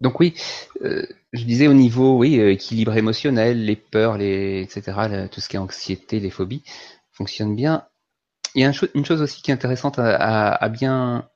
[0.00, 0.34] donc oui,
[0.82, 5.56] euh, je disais au niveau, oui, équilibre émotionnel, les peurs, les, etc., tout ce qui
[5.56, 6.62] est anxiété, les phobies,
[7.12, 7.86] fonctionne bien.
[8.54, 11.28] Il y a une chose aussi qui est intéressante à, à, bien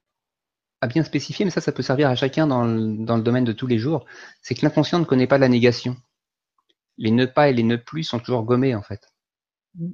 [0.81, 3.45] à bien spécifier, mais ça, ça peut servir à chacun dans le, dans le domaine
[3.45, 4.07] de tous les jours,
[4.41, 5.97] c'est que l'inconscient ne connaît pas la négation
[6.99, 9.09] les ne pas et les ne plus sont toujours gommés en fait.
[9.75, 9.93] Mm.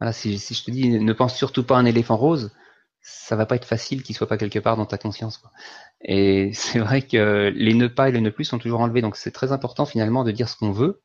[0.00, 2.52] Voilà, si, je te dis ne pense surtout pas à un éléphant rose,
[3.00, 5.42] ça va pas être facile qu'il soit pas quelque part dans ta conscience.
[6.02, 9.16] Et c'est vrai que les ne pas et les ne plus sont toujours enlevés, donc
[9.16, 11.02] c'est très important finalement de dire ce qu'on veut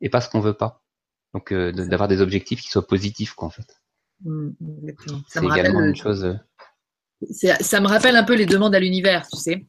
[0.00, 0.82] et pas ce qu'on veut pas.
[1.34, 3.76] Donc euh, d'avoir des objectifs qui soient positifs quoi en fait.
[4.24, 4.50] Mm,
[5.28, 6.24] c'est également une chose.
[6.24, 6.34] Euh,
[7.60, 9.66] ça me rappelle un peu les demandes à l'univers, tu sais.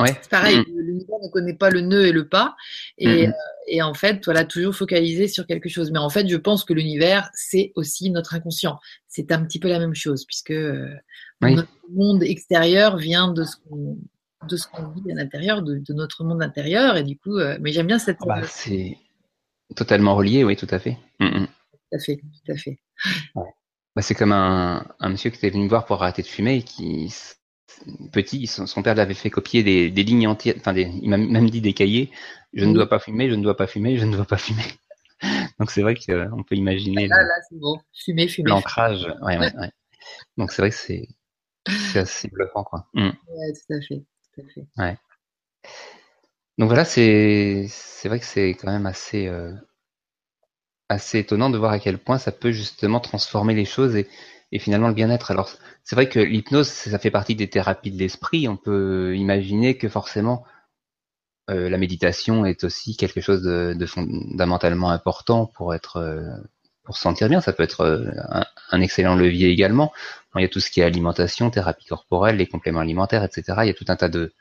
[0.00, 0.14] Ouais.
[0.20, 0.64] C'est pareil, mm.
[0.78, 2.54] l'univers ne connaît pas le nœud et le pas.
[2.98, 3.32] Et, euh,
[3.66, 5.90] et en fait, voilà, toujours focalisé sur quelque chose.
[5.90, 8.78] Mais en fait, je pense que l'univers, c'est aussi notre inconscient.
[9.08, 10.94] C'est un petit peu la même chose, puisque euh,
[11.40, 13.98] notre monde extérieur vient de ce qu'on
[14.46, 16.96] de ce qu'on vit à l'intérieur, de, notre monde intérieur.
[16.96, 18.18] Et du coup, euh, mais j'aime bien cette.
[18.20, 18.98] Ah bah, c'est
[19.74, 20.98] totalement relié, oui, tout à fait.
[21.18, 22.78] Tout à fait, tout à fait.
[23.34, 26.56] Bah, c'est comme un, un, monsieur qui était venu me voir pour arrêter de fumer
[26.56, 27.10] et qui
[28.12, 31.72] petit, son, père l'avait fait copier des, lignes entières, enfin il m'a même dit des
[31.72, 32.10] cahiers,
[32.52, 34.64] je ne dois pas fumer, je ne dois pas fumer, je ne dois pas fumer.
[35.58, 38.50] Donc c'est vrai qu'on peut imaginer là, là c'est bon, fumer, fumer.
[38.50, 39.70] L'ancrage, ouais, ouais, ouais.
[40.36, 41.08] Donc c'est vrai que c'est
[41.98, 42.86] assez bluffant, quoi.
[42.94, 43.10] Mm.
[43.10, 44.66] Tout à fait, tout à fait.
[44.76, 44.98] Ouais.
[46.58, 47.68] Donc voilà, c'est
[48.04, 49.52] vrai que c'est quand même assez euh,
[50.88, 54.08] assez étonnant de voir à quel point ça peut justement transformer les choses et,
[54.52, 55.30] et finalement le bien-être.
[55.30, 55.50] Alors
[55.84, 58.48] c'est vrai que l'hypnose, ça fait partie des thérapies de l'esprit.
[58.48, 60.44] On peut imaginer que forcément,
[61.50, 66.36] euh, la méditation est aussi quelque chose de, fondamentalement important pour être, euh,
[66.82, 67.40] pour se sentir bien.
[67.40, 68.10] Ça peut être euh,
[68.70, 69.92] un, excellent levier également.
[70.36, 73.58] il y a tout ce qui est alimentation, thérapie corporelle, les compléments alimentaires, etc.
[73.62, 74.32] Il y a tout un tas de,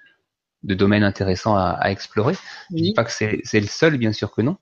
[0.63, 2.35] domaines intéressants à, explorer.
[2.71, 4.57] Je dis pas que c'est le seul, bien sûr que non.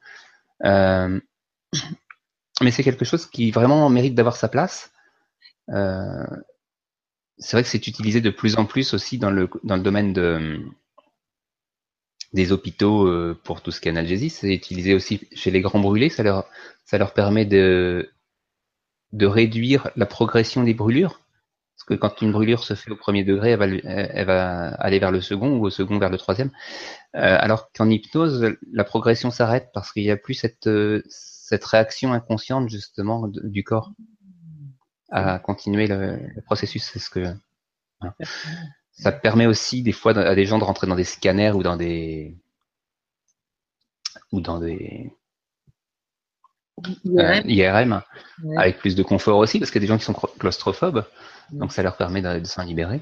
[2.61, 4.92] mais c'est quelque chose qui vraiment mérite d'avoir sa place.
[5.69, 6.25] Euh,
[7.37, 10.13] c'est vrai que c'est utilisé de plus en plus aussi dans le, dans le domaine
[10.13, 10.59] de,
[12.33, 14.29] des hôpitaux euh, pour tout ce qui est analgésie.
[14.29, 16.09] C'est utilisé aussi chez les grands brûlés.
[16.09, 18.09] Ça leur, permet de,
[19.21, 21.19] réduire la progression des brûlures.
[21.75, 25.21] Parce que quand une brûlure se fait au premier degré, elle va, aller vers le
[25.21, 26.51] second ou au second vers le troisième.
[27.15, 32.69] Euh, alors qu'en hypnose, la progression s'arrête parce qu'il n'y a plus cette réaction inconsciente
[32.69, 33.91] justement du corps
[35.13, 36.83] à continuer le, processus.
[36.83, 37.33] C'est ce que
[38.91, 41.77] ça permet aussi des fois à des gens de rentrer dans des scanners ou dans
[41.77, 42.35] des
[44.31, 45.13] ou dans des
[47.05, 50.13] IRM, euh, avec plus de confort aussi parce qu'il y a des gens qui sont
[50.13, 51.05] claustrophobes,
[51.51, 53.01] donc ça leur permet de, s'en libérer.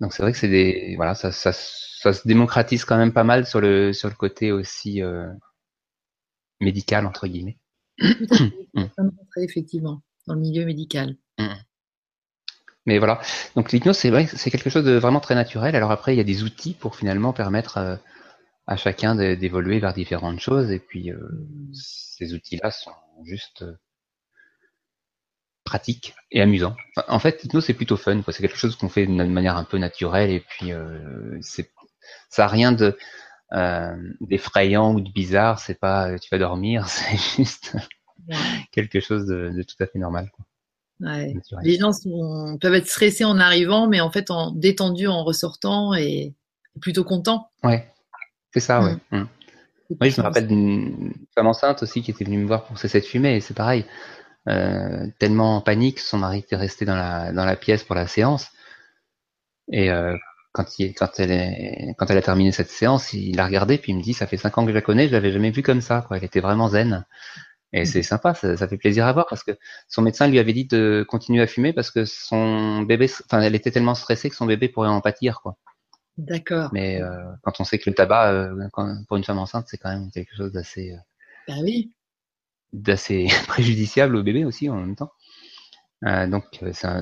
[0.00, 3.24] Donc c'est vrai que c'est des voilà ça, ça, ça, se démocratise quand même pas
[3.24, 5.30] mal sur le sur le côté aussi euh,
[6.60, 7.58] médical entre guillemets.
[9.36, 11.16] effectivement dans le milieu médical.
[11.38, 11.54] Mmh.
[12.86, 13.20] Mais voilà.
[13.56, 15.74] Donc l'hypnose, c'est vrai, c'est quelque chose de vraiment très naturel.
[15.74, 17.96] Alors après, il y a des outils pour finalement permettre euh,
[18.66, 20.70] à chacun d'évoluer vers différentes choses.
[20.70, 21.18] Et puis euh,
[21.72, 22.92] ces outils-là sont
[23.24, 23.76] juste euh,
[25.64, 26.76] pratique et amusant.
[27.08, 28.20] en fait, l'hypnose c'est plutôt fun.
[28.28, 30.72] C'est quelque chose qu'on fait d'une manière un peu naturelle et puis
[31.40, 31.70] c'est
[32.28, 32.96] ça a rien de
[34.20, 35.58] d'effrayant ou de bizarre.
[35.58, 37.76] C'est pas tu vas dormir, c'est juste
[38.72, 40.30] quelque chose de, tout à fait normal.
[41.00, 41.90] Les gens
[42.60, 46.34] peuvent être stressés en arrivant, mais en fait en détendus en ressortant et
[46.80, 47.48] plutôt contents.
[47.62, 47.88] Ouais,
[48.52, 48.96] c'est ça, ouais.
[49.10, 49.18] Mm.
[49.18, 49.28] Mm.
[50.00, 53.00] Oui, je me rappelle d'une femme enceinte aussi qui était venue me voir pour cesser
[53.00, 53.84] de fumer, et c'est pareil.
[54.48, 58.06] Euh, tellement en panique, son mari était resté dans la, dans la pièce pour la
[58.06, 58.48] séance.
[59.70, 60.16] Et euh,
[60.52, 63.92] quand, il, quand, elle est, quand elle a terminé cette séance, il l'a regardé, puis
[63.92, 65.62] il me dit, ça fait cinq ans que je la connais, je l'avais jamais vue
[65.62, 66.04] comme ça.
[66.06, 66.16] Quoi.
[66.18, 67.04] Elle était vraiment zen.
[67.76, 67.86] Et mmh.
[67.86, 69.50] c'est sympa, ça, fait plaisir à voir parce que
[69.88, 73.56] son médecin lui avait dit de continuer à fumer parce que son bébé, enfin, elle
[73.56, 75.56] était tellement stressée que son bébé pourrait en pâtir, quoi.
[76.16, 76.70] D'accord.
[76.72, 78.68] Mais euh, quand on sait que le tabac, euh,
[79.08, 80.98] pour une femme enceinte, c'est quand même quelque chose d'assez, euh,
[81.48, 81.92] bah oui.
[82.72, 85.10] d'assez préjudiciable au bébé aussi en même temps.
[86.02, 86.44] donc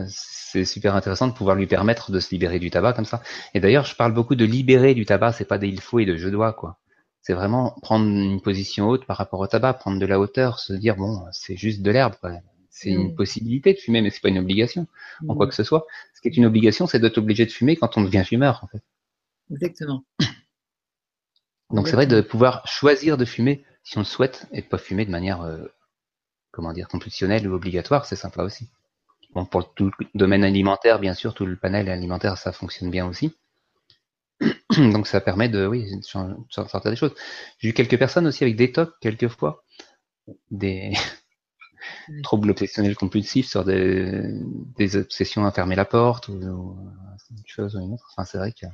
[0.08, 3.20] c'est super intéressant de pouvoir lui permettre de se libérer du tabac comme ça.
[3.52, 6.06] Et d'ailleurs, je parle beaucoup de libérer du tabac, c'est pas des il faut et
[6.06, 6.78] de je dois quoi.
[7.22, 10.72] C'est vraiment prendre une position haute par rapport au tabac, prendre de la hauteur, se
[10.72, 12.14] dire bon, c'est juste de l'herbe.
[12.68, 13.14] C'est une mm.
[13.14, 14.88] possibilité de fumer, mais c'est pas une obligation
[15.28, 15.48] en quoi mm.
[15.50, 15.86] que ce soit.
[16.14, 18.66] Ce qui est une obligation, c'est d'être obligé de fumer quand on devient fumeur, en
[18.66, 18.82] fait.
[19.52, 20.04] Exactement.
[21.70, 24.78] Donc c'est vrai de pouvoir choisir de fumer si on le souhaite et de pas
[24.78, 25.64] fumer de manière, euh,
[26.50, 28.68] comment dire, compulsionnelle ou obligatoire, c'est sympa aussi.
[29.34, 33.06] Bon, pour tout le domaine alimentaire, bien sûr, tout le panel alimentaire, ça fonctionne bien
[33.06, 33.34] aussi.
[34.92, 37.14] Donc ça permet de, oui, de sortir des choses.
[37.58, 39.64] J'ai eu quelques personnes aussi avec des tocs, quelquefois,
[40.50, 40.92] des
[42.22, 44.22] troubles obsessionnels compulsifs sur des,
[44.76, 46.76] des, obsessions à fermer la porte ou,
[47.30, 48.08] une chose ou une autre.
[48.12, 48.66] Enfin, c'est vrai que.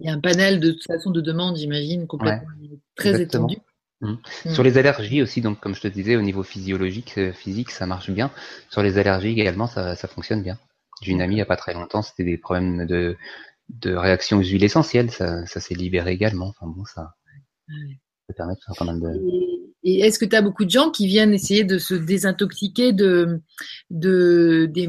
[0.00, 2.48] Il y a un panel de toute façon de demandes, j'imagine, complètement
[2.96, 3.58] très étendu.
[4.00, 4.10] Mmh.
[4.10, 4.50] Mmh.
[4.50, 7.86] Sur les allergies aussi, donc comme je te disais, au niveau physiologique, euh, physique, ça
[7.86, 8.30] marche bien.
[8.70, 10.58] Sur les allergies également, ça, ça fonctionne bien.
[11.00, 13.16] J'ai une amie il n'y a pas très longtemps, c'était des problèmes de
[13.68, 16.48] de réactions aux huiles essentielles, ça, ça s'est libéré également.
[16.48, 17.14] Enfin bon, ça,
[18.28, 19.08] ça permet de faire pas mal de.
[19.82, 23.40] Et, est-ce que tu as beaucoup de gens qui viennent essayer de se désintoxiquer de,
[23.90, 24.88] de, des,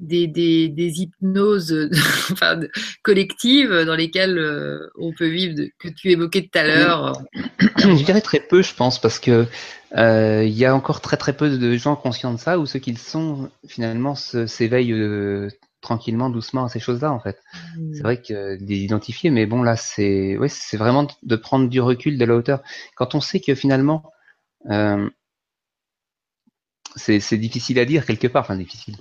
[0.00, 1.88] des, des, des hypnoses
[2.32, 2.60] enfin,
[3.02, 7.22] collectives dans lesquelles euh, on peut vivre, que tu évoquais tout à l'heure?
[7.78, 9.46] Je dirais très peu, je pense, parce que
[9.96, 12.80] euh, il y a encore très très peu de gens conscients de ça, ou ceux
[12.80, 15.48] qui le sont finalement s'éveillent euh,
[15.84, 17.38] tranquillement, doucement à ces choses-là, en fait.
[17.74, 18.02] C'est mmh.
[18.02, 22.18] vrai que les identifier, mais bon, là, c'est ouais, c'est vraiment de prendre du recul,
[22.18, 22.62] de la hauteur.
[22.96, 24.10] Quand on sait que finalement,
[24.70, 25.08] euh,
[26.96, 28.96] c'est difficile à dire quelque part, enfin difficile.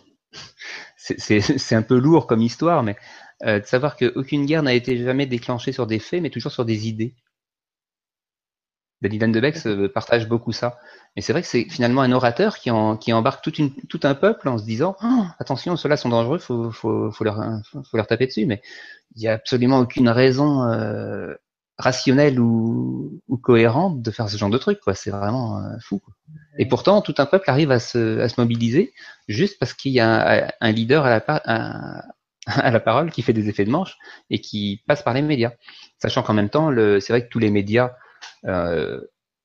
[0.98, 2.96] C'est un peu lourd comme histoire, mais
[3.44, 6.66] euh, de savoir qu'aucune guerre n'a été jamais déclenchée sur des faits, mais toujours sur
[6.66, 7.16] des idées.
[9.10, 10.78] Dylan de Bex euh, partage beaucoup ça.
[11.16, 14.16] Mais c'est vrai que c'est finalement un orateur qui, qui embarque toute une, tout un
[14.16, 17.40] peuple en se disant oh, attention, ceux-là sont dangereux, faut, faut, faut, leur,
[17.72, 18.46] faut leur taper dessus.
[18.46, 18.62] Mais
[19.16, 21.34] il n'y a absolument aucune raison euh,
[21.78, 24.80] rationnelle ou, ou, cohérente de faire ce genre de truc.
[24.80, 24.96] Quoi.
[24.96, 26.02] C'est vraiment euh, fou.
[26.58, 28.94] Et pourtant, tout un peuple arrive à se, à se mobiliser
[29.28, 32.04] juste parce qu'il y a un, leader à la, à,
[32.46, 33.98] à la parole qui fait des effets de manche
[34.30, 35.52] et qui passe par les médias.
[36.00, 37.94] Sachant qu'en même temps, c'est vrai que tous les médias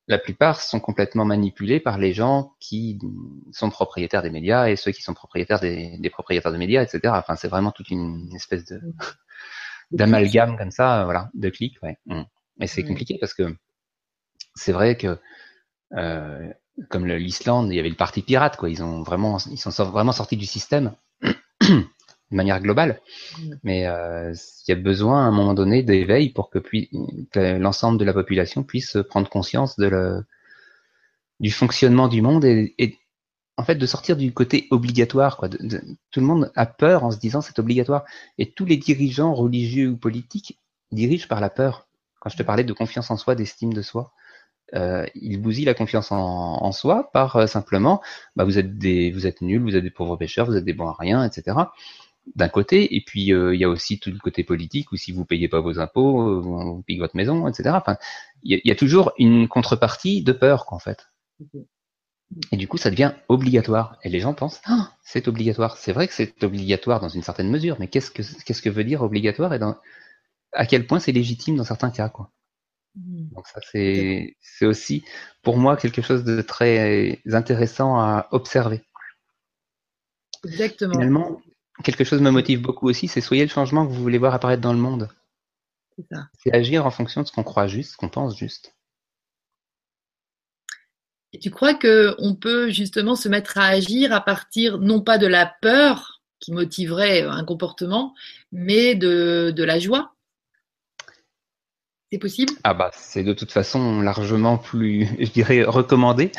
[0.08, 2.98] la plupart sont complètement manipulés par les gens qui
[3.52, 7.14] sont propriétaires des médias et ceux qui sont propriétaires des, propriétaires de médias, etc.
[7.16, 8.80] Enfin, c'est vraiment toute une espèce de
[9.90, 11.76] d'amalgame comme ça, voilà, de clics.
[11.82, 11.98] Ouais.
[12.06, 12.22] Mm.
[12.56, 13.54] Mais c'est compliqué parce que
[14.54, 15.18] c'est vrai que
[15.94, 16.52] euh,
[16.88, 18.70] comme l'Islande, il y avait le parti pirate, quoi.
[18.70, 20.94] Ils ont vraiment, ils sont vraiment sortis du système
[22.30, 23.00] de manière globale.
[23.38, 23.54] Mm.
[23.62, 26.58] Mais euh, il y a besoin à un moment donné d'éveil pour que,
[27.58, 30.24] l'ensemble de la population puisse prendre conscience de le,
[31.40, 32.98] du fonctionnement du monde et,
[33.56, 35.36] en fait de sortir du côté obligatoire.
[35.36, 35.48] Quoi.
[35.48, 38.04] tout le monde a peur en se disant c'est obligatoire.
[38.38, 40.58] Et tous les dirigeants religieux ou politiques
[40.92, 41.88] dirigent par la peur.
[42.20, 44.12] Quand je te parlais de confiance en soi, d'estime de soi,
[44.74, 46.18] euh, ils bousillent la confiance en,
[46.62, 48.02] en soi par euh, simplement
[48.36, 50.74] bah, vous êtes des vous êtes nuls, vous êtes des pauvres pêcheurs, vous êtes des
[50.74, 51.56] bons à rien, etc
[52.34, 55.12] d'un côté, et puis euh, il y a aussi tout le côté politique où si
[55.12, 57.70] vous payez pas vos impôts, euh, on pique votre maison, etc.
[57.74, 57.96] Enfin,
[58.42, 61.08] il y, a toujours une contrepartie de peur, qu'en fait.
[62.52, 63.98] Et du coup, ça devient obligatoire.
[64.04, 65.76] Et les gens pensent, ah, c'est obligatoire.
[65.76, 68.84] C'est vrai que c'est obligatoire dans une certaine mesure, mais qu'est-ce que qu'est-ce que veut
[68.84, 69.76] dire obligatoire et dans,
[70.52, 72.30] à quel point c'est légitime dans certains cas, quoi.
[72.94, 73.28] Mmh.
[73.34, 75.04] Donc ça, c'est c'est aussi
[75.42, 78.82] pour moi quelque chose de très intéressant à observer.
[80.44, 80.92] Exactement.
[80.92, 81.40] Finalement,
[81.82, 84.62] quelque chose me motive beaucoup aussi, c'est soyez le changement que vous voulez voir apparaître
[84.62, 85.08] dans le monde.
[86.38, 88.74] C'est agir en fonction de ce qu'on croit juste, ce qu'on pense juste.
[91.32, 95.26] Et tu crois qu'on peut justement se mettre à agir à partir non pas de
[95.26, 98.14] la peur qui motiverait un comportement,
[98.52, 100.14] mais de, de la joie?
[102.10, 102.54] C'est possible?
[102.64, 106.32] Ah bah c'est de toute façon largement plus, je dirais, recommandé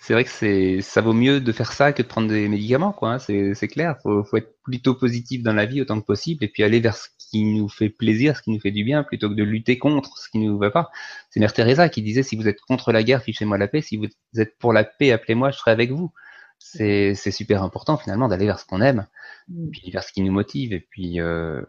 [0.00, 2.92] c'est vrai que c'est ça vaut mieux de faire ça que de prendre des médicaments,
[2.92, 3.14] quoi.
[3.14, 3.98] Hein, c'est clair.
[4.02, 6.96] Faut, faut être plutôt positif dans la vie autant que possible et puis aller vers
[6.96, 9.78] ce qui nous fait plaisir, ce qui nous fait du bien, plutôt que de lutter
[9.78, 10.90] contre ce qui nous va pas.
[11.28, 13.82] C'est Mère Teresa qui disait si vous êtes contre la guerre, fichez-moi la paix.
[13.82, 14.06] Si vous
[14.38, 16.12] êtes pour la paix, appelez-moi, je serai avec vous.
[16.58, 19.06] C'est super important finalement d'aller vers ce qu'on aime,
[19.48, 19.70] mm.
[19.70, 21.62] puis vers ce qui nous motive et puis euh,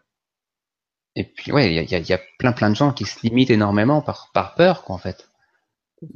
[1.16, 3.52] et puis ouais, il y a, y a, plein plein de gens qui se limitent
[3.52, 5.31] énormément par par peur quoi en fait.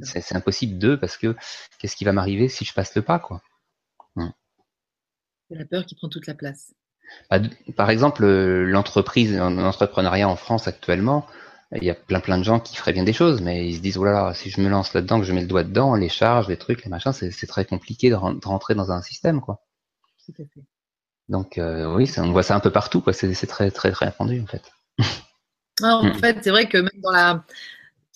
[0.02, 1.36] C'est impossible d'eux parce que
[1.78, 3.40] qu'est-ce qui va m'arriver si je passe le pas, quoi?
[4.16, 4.30] Hmm.
[5.48, 6.74] C'est la peur qui prend toute la place.
[7.30, 7.38] Bah,
[7.76, 11.26] par exemple, euh, l'entreprise, l'entrepreneuriat en France actuellement,
[11.72, 13.80] il y a plein plein de gens qui feraient bien des choses, mais ils se
[13.80, 16.48] disent, voilà, si je me lance là-dedans, que je mets le doigt dedans, les charges,
[16.48, 19.62] les trucs, les machins, c'est très compliqué de, rentrer dans un système, quoi.
[20.24, 20.64] Tout à fait.
[21.28, 23.12] Donc euh, oui, on voit ça un peu partout, quoi.
[23.12, 24.62] C'est très très très répandu en fait.
[25.82, 26.14] En hmm.
[26.14, 27.44] fait, c'est vrai que même dans la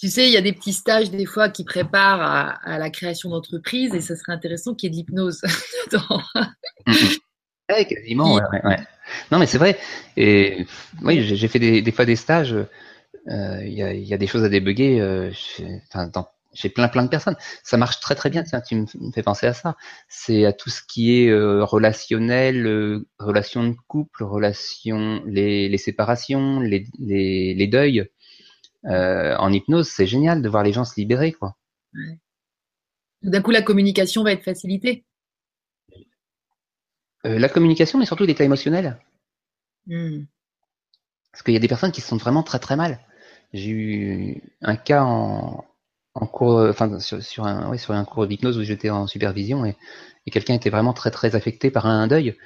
[0.00, 2.22] tu sais, il y a des petits stages des fois qui préparent
[2.64, 5.42] à, la création d'entreprise et ça serait intéressant qu'il y ait de l'hypnose
[5.92, 6.22] dedans.
[7.68, 8.76] ouais, quasiment, ouais,
[9.30, 9.78] Non, mais c'est vrai.
[10.16, 10.66] Et
[11.02, 12.54] oui, j'ai fait des, fois des stages.
[12.54, 17.36] Euh, il y, a, des choses à débugger euh, chez, plein plein de personnes.
[17.62, 18.42] Ça marche très très bien.
[18.42, 19.76] Tiens, tu me fais penser à ça.
[20.08, 26.86] C'est à tout ce qui est euh, relationnel, relations de couple, relations, les, séparations, les,
[26.98, 28.08] les deuils.
[28.86, 31.56] Euh, en hypnose, c'est génial de voir les gens se libérer, quoi.
[33.22, 35.04] D'un coup, la communication va être facilitée.
[37.26, 38.98] Euh, la communication, mais surtout l'état émotionnel.
[39.86, 40.24] Hmm.
[41.30, 42.98] Parce qu'il y a des personnes qui se sentent vraiment très très mal.
[43.52, 45.64] J'ai eu un cas en,
[46.32, 49.76] cours, enfin sur, un, sur un cours d'hypnose où j'étais en supervision et,
[50.26, 52.36] et quelqu'un était vraiment très très affecté par un deuil.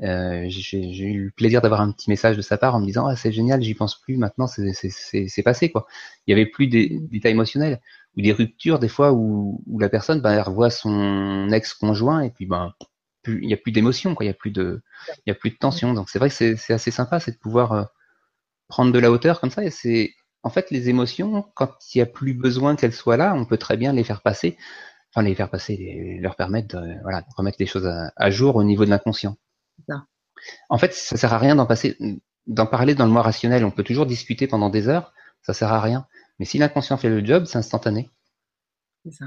[0.00, 3.06] Euh, j'ai eu le plaisir d'avoir un petit message de sa part en me disant
[3.06, 5.86] ah, c'est génial, j'y pense plus, maintenant c'est passé quoi.
[6.26, 7.80] Il y avait plus d'état émotionnel
[8.16, 12.46] ou des ruptures des fois où, où la personne ben, revoit son ex-conjoint et puis
[12.46, 12.72] ben
[13.26, 14.82] il n'y a plus d'émotion quoi, il y a plus de
[15.26, 15.94] il y a plus de tension.
[15.94, 17.84] Donc c'est vrai que c'est assez sympa, c'est de pouvoir euh,
[18.68, 22.02] prendre de la hauteur comme ça et c'est en fait les émotions quand il n'y
[22.02, 24.56] a plus besoin qu'elles soient là, on peut très bien les faire passer,
[25.14, 27.86] enfin les faire passer, leur permettre de, voilà, de remettre les choses
[28.16, 29.36] à jour au niveau de l'inconscient.
[30.68, 31.96] En fait, ça sert à rien d'en passer,
[32.46, 33.64] d'en parler dans le moi rationnel.
[33.64, 35.12] On peut toujours discuter pendant des heures,
[35.42, 36.06] ça sert à rien.
[36.38, 38.10] Mais si l'inconscient fait le job, c'est instantané.
[39.04, 39.26] C'est ça.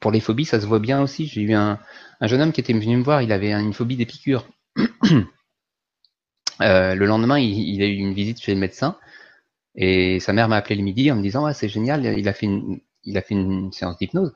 [0.00, 1.26] Pour les phobies, ça se voit bien aussi.
[1.26, 1.78] J'ai eu un,
[2.20, 4.48] jeune homme qui était venu me voir, il avait une phobie des piqûres.
[6.62, 8.98] Euh, le lendemain, il, a eu une visite chez le médecin
[9.76, 12.46] et sa mère m'a appelé le midi en me disant c'est génial, il a fait
[13.04, 14.34] il a fait une séance d'hypnose.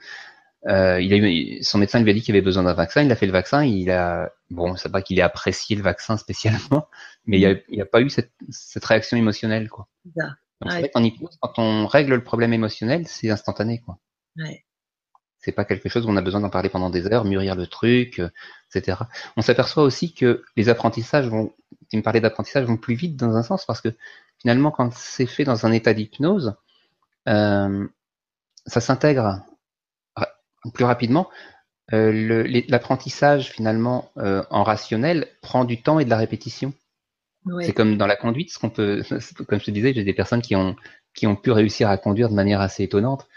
[0.67, 3.03] Euh, il a eu, son médecin lui a dit qu'il avait besoin d'un vaccin.
[3.03, 3.65] Il a fait le vaccin.
[3.65, 6.89] Il a, bon, c'est pas qu'il ait apprécié le vaccin spécialement,
[7.27, 9.89] mais il n'y a, a, pas eu cette, cette réaction émotionnelle, quoi.
[10.61, 13.99] Donc, vrai qu'en hypnose, quand on règle le problème émotionnel, c'est instantané, quoi.
[14.37, 14.65] Ouais.
[15.39, 17.67] C'est pas quelque chose où on a besoin d'en parler pendant des heures, mûrir le
[17.67, 18.31] truc, euh,
[18.75, 18.99] etc.
[19.37, 21.53] On s'aperçoit aussi que les apprentissages vont,
[21.91, 23.91] tu me parlais d'apprentissage, vont plus vite dans un sens parce que
[24.41, 26.55] finalement, quand c'est fait dans un état d'hypnose,
[27.29, 27.87] euh,
[28.67, 29.45] ça s'intègre
[30.71, 31.29] plus rapidement,
[31.93, 36.73] euh, l'apprentissage finalement euh, en rationnel prend du temps et de la répétition.
[37.61, 39.03] C'est comme dans la conduite, ce qu'on peut,
[39.49, 40.77] comme je te disais, j'ai des personnes qui ont
[41.15, 43.29] qui ont pu réussir à conduire de manière assez étonnante,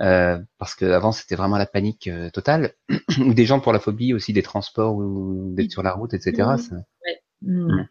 [0.00, 2.74] euh, parce qu'avant c'était vraiment la panique totale,
[3.18, 6.50] ou des gens pour la phobie aussi des transports ou d'être sur la route, etc.
[7.42, 7.82] Mm.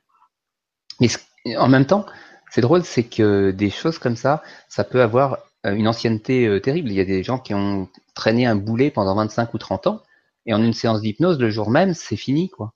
[1.01, 2.05] Mais en même temps,
[2.49, 6.89] c'est drôle, c'est que des choses comme ça, ça peut avoir une ancienneté terrible.
[6.89, 10.03] Il y a des gens qui ont traîner un boulet pendant 25 ou 30 ans,
[10.45, 12.73] et en une séance d'hypnose, le jour même, c'est fini, quoi.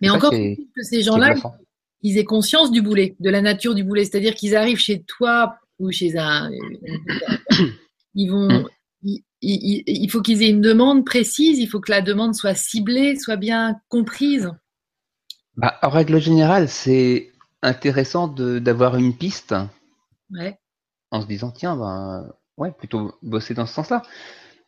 [0.00, 1.34] Mais encore que ces gens-là,
[2.02, 5.56] ils aient conscience du boulet, de la nature du boulet, c'est-à-dire qu'ils arrivent chez toi
[5.78, 6.50] ou chez un,
[8.14, 8.48] ils vont,
[9.02, 9.16] mm.
[9.40, 13.36] il, faut qu'ils aient une demande précise, il faut que la demande soit ciblée, soit
[13.36, 14.50] bien comprise.
[15.56, 19.54] Bah, en règle générale, c'est intéressant d'avoir une piste.
[21.10, 24.02] En se disant, tiens, ben, ouais, plutôt bosser dans ce sens-là.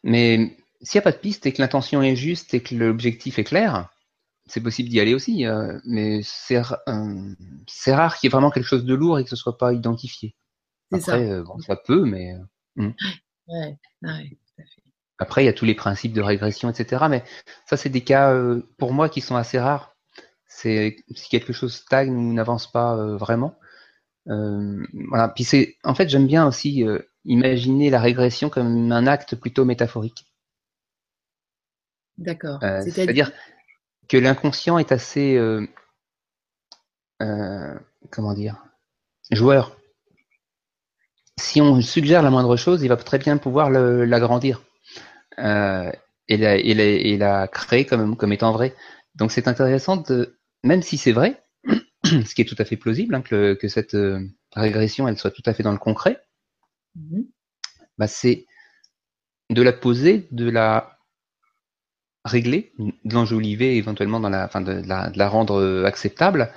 [0.02, 3.38] Mais s'il n'y a pas de piste et que l'intention est juste et que l'objectif
[3.38, 3.88] est clair,
[4.46, 5.46] c'est possible d'y aller aussi.
[5.46, 7.34] Euh, mais c'est euh,
[7.94, 10.34] rare qu'il y ait vraiment quelque chose de lourd et que ce soit pas identifié.
[10.90, 11.16] Après, ça.
[11.16, 12.34] Euh, bon, ça peut, mais.
[12.76, 12.90] Hmm.
[13.48, 14.82] Ouais, ouais, tout à fait.
[15.18, 17.04] Après, il y a tous les principes de régression, etc.
[17.08, 17.24] Mais
[17.66, 18.36] ça, c'est des cas,
[18.78, 19.94] pour moi, qui sont assez rares.
[20.46, 23.58] C'est si quelque chose stagne ou n'avance pas vraiment.
[24.26, 25.28] voilà.
[25.28, 26.84] Puis c'est, en fait, j'aime bien aussi
[27.24, 30.26] imaginer la régression comme un acte plutôt métaphorique.
[32.18, 32.58] D'accord.
[32.60, 33.32] C'est-à-dire
[34.08, 35.40] que l'inconscient est assez,
[37.18, 38.64] comment dire,
[39.30, 39.76] joueur.
[41.40, 44.62] Si on suggère la moindre chose, il va très bien pouvoir l'agrandir
[46.28, 48.74] et, la, et, la, créer comme, comme étant vrai.
[49.14, 51.42] Donc c'est intéressant de, même si c'est vrai,
[52.04, 54.20] ce qui est tout à fait plausible, hein, que, que, cette euh,
[54.54, 56.20] régression elle soit tout à fait dans le concret,
[56.98, 57.26] mm-hmm.
[57.98, 58.46] bah, c'est
[59.50, 60.98] de la poser, de la
[62.24, 66.52] régler, de l'enjoliver éventuellement dans la, enfin de, la, de la rendre euh, acceptable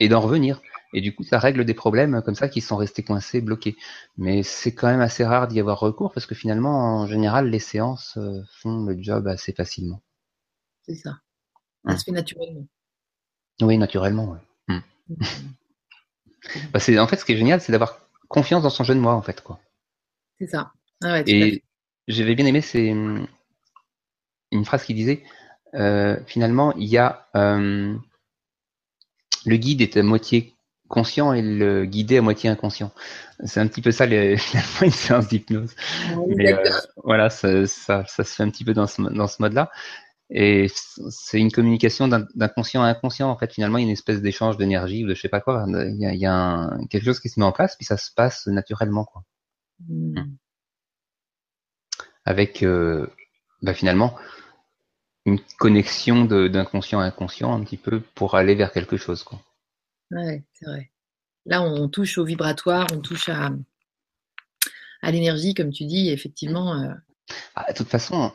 [0.00, 0.60] et d'en revenir.
[0.94, 3.76] Et du coup, ça règle des problèmes comme ça qui sont restés coincés, bloqués.
[4.18, 7.58] Mais c'est quand même assez rare d'y avoir recours parce que finalement, en général, les
[7.58, 10.02] séances euh, font le job assez facilement.
[10.82, 11.18] C'est ça.
[11.86, 12.66] Ça se fait naturellement.
[13.60, 14.36] Oui, naturellement.
[14.68, 14.80] Hmm.
[16.72, 18.00] Bah, en fait, ce qui est génial, c'est d'avoir
[18.32, 19.40] confiance dans son jeu de moi, en fait.
[19.42, 19.60] quoi.
[20.40, 20.72] C'est ça.
[21.04, 21.62] Ah et
[22.08, 23.26] j'avais bien aimé, c'est hmm,
[24.50, 25.22] une phrase qui disait
[25.74, 27.94] euh, finalement, il y a euh,
[29.46, 30.54] le guide est à moitié
[30.88, 32.92] conscient et le guidé à moitié inconscient.
[33.44, 34.36] C'est un petit peu ça les,
[34.82, 35.74] une séance d'hypnose.
[36.16, 36.70] Euh,
[37.02, 39.70] voilà, ça, ça, ça, se fait un petit peu dans ce, dans ce mode-là.
[40.34, 40.68] Et
[41.10, 43.28] c'est une communication d'inconscient à inconscient.
[43.28, 45.42] En fait, finalement, il y a une espèce d'échange d'énergie ou de je sais pas
[45.42, 45.66] quoi.
[45.68, 49.04] Il y a, quelque chose qui se met en place, puis ça se passe naturellement,
[49.04, 49.24] quoi.
[49.86, 50.18] Hmm.
[50.18, 50.36] Hmm.
[52.24, 53.06] Avec, euh,
[53.60, 54.16] bah, finalement,
[55.26, 59.38] une connexion d'inconscient à inconscient un petit peu pour aller vers quelque chose, quoi.
[60.10, 60.90] Ouais, c'est vrai.
[61.44, 63.50] Là, on touche au vibratoire, on touche à,
[65.02, 66.80] à l'énergie, comme tu dis, effectivement.
[66.80, 66.94] Euh.
[67.54, 68.32] Ah, de toute façon,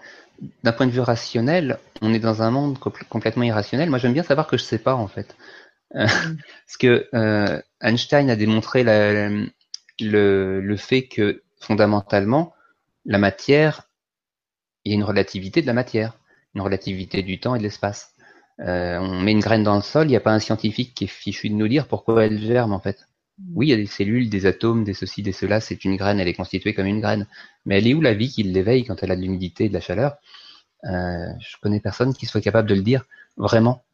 [0.63, 3.89] d'un point de vue rationnel, on est dans un monde complètement irrationnel.
[3.89, 5.35] Moi, j'aime bien savoir que je sais pas, en fait.
[5.95, 6.37] Euh, mm.
[6.65, 9.49] parce que euh, Einstein a démontré le,
[9.99, 12.53] le, fait que, fondamentalement,
[13.05, 13.83] la matière,
[14.83, 16.17] il y a une relativité de la matière,
[16.55, 18.13] une relativité du temps et de l'espace.
[18.59, 21.03] Euh, on met une graine dans le sol, il n'y a pas un scientifique qui
[21.03, 23.07] est fichu de nous dire pourquoi elle germe, en fait.
[23.53, 26.19] Oui, il y a des cellules, des atomes, des ceci, des cela, c'est une graine,
[26.19, 27.27] elle est constituée comme une graine.
[27.65, 29.73] Mais elle est où la vie qui l'éveille quand elle a de l'humidité et de
[29.73, 30.17] la chaleur?
[30.85, 33.05] Euh, Je connais personne qui soit capable de le dire
[33.37, 33.85] vraiment.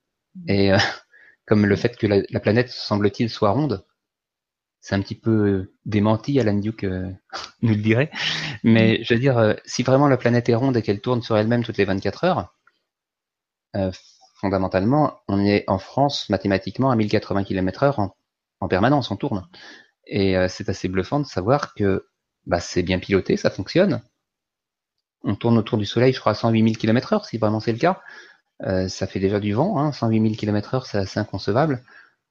[0.47, 0.77] Et euh,
[1.45, 3.85] comme le fait que la, planète, semble-t-il, soit ronde,
[4.81, 7.11] c'est un petit peu démenti, Alan Duke euh,
[7.61, 8.11] nous le dirait.
[8.63, 11.63] Mais je veux dire, si vraiment la planète est ronde et qu'elle tourne sur elle-même
[11.63, 12.55] toutes les 24 heures,
[14.35, 18.15] fondamentalement, on est en France mathématiquement à 1080 km heure en
[18.63, 19.47] en permanence, on tourne.
[20.05, 22.07] Et euh, c'est assez bluffant de savoir que
[22.45, 24.01] bah, c'est bien piloté, ça fonctionne.
[25.23, 27.71] On tourne autour du Soleil, je crois, à 108 000 km heure, si vraiment c'est
[27.71, 28.01] le cas.
[28.63, 31.83] Euh, ça fait déjà du vent, hein, 108 000 km heure, c'est assez inconcevable.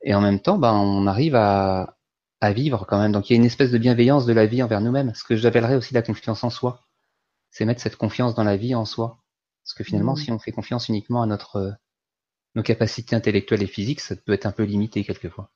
[0.02, 1.96] Et en même temps, bah, on arrive à,
[2.40, 3.12] à vivre quand même.
[3.12, 5.36] Donc il y a une espèce de bienveillance de la vie envers nous-mêmes, ce que
[5.36, 6.80] j'appellerais aussi la confiance en soi.
[7.50, 9.18] C'est mettre cette confiance dans la vie en soi.
[9.64, 10.16] Parce que finalement, mmh.
[10.16, 11.76] si on fait confiance uniquement à notre
[12.54, 15.50] nos capacités intellectuelles et physiques, ça peut être un peu limité quelquefois.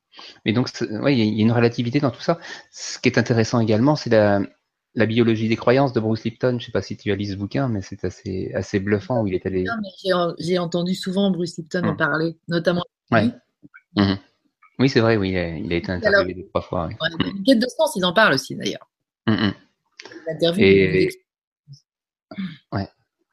[0.45, 2.39] Mais donc, ouais, il y a une relativité dans tout ça.
[2.71, 4.41] Ce qui est intéressant également, c'est la,
[4.95, 6.53] la, biologie des croyances de Bruce Lipton.
[6.53, 9.23] Je ne sais pas si tu as lu ce bouquin, mais c'est assez, assez bluffant
[9.23, 9.67] où il est allé.
[10.39, 11.97] J'ai entendu souvent Bruce Lipton en hum.
[11.97, 12.85] parler, notamment.
[13.11, 13.31] Ouais.
[13.97, 14.15] Mmh.
[14.79, 16.89] Oui, c'est vrai, oui, il a, il a été interviewé deux, trois fois.
[16.89, 16.95] Oui.
[17.25, 18.91] une quête de sens, ils en parlent aussi d'ailleurs.
[19.27, 19.51] Mmh,
[20.59, 21.09] et...
[22.73, 22.89] Ouais.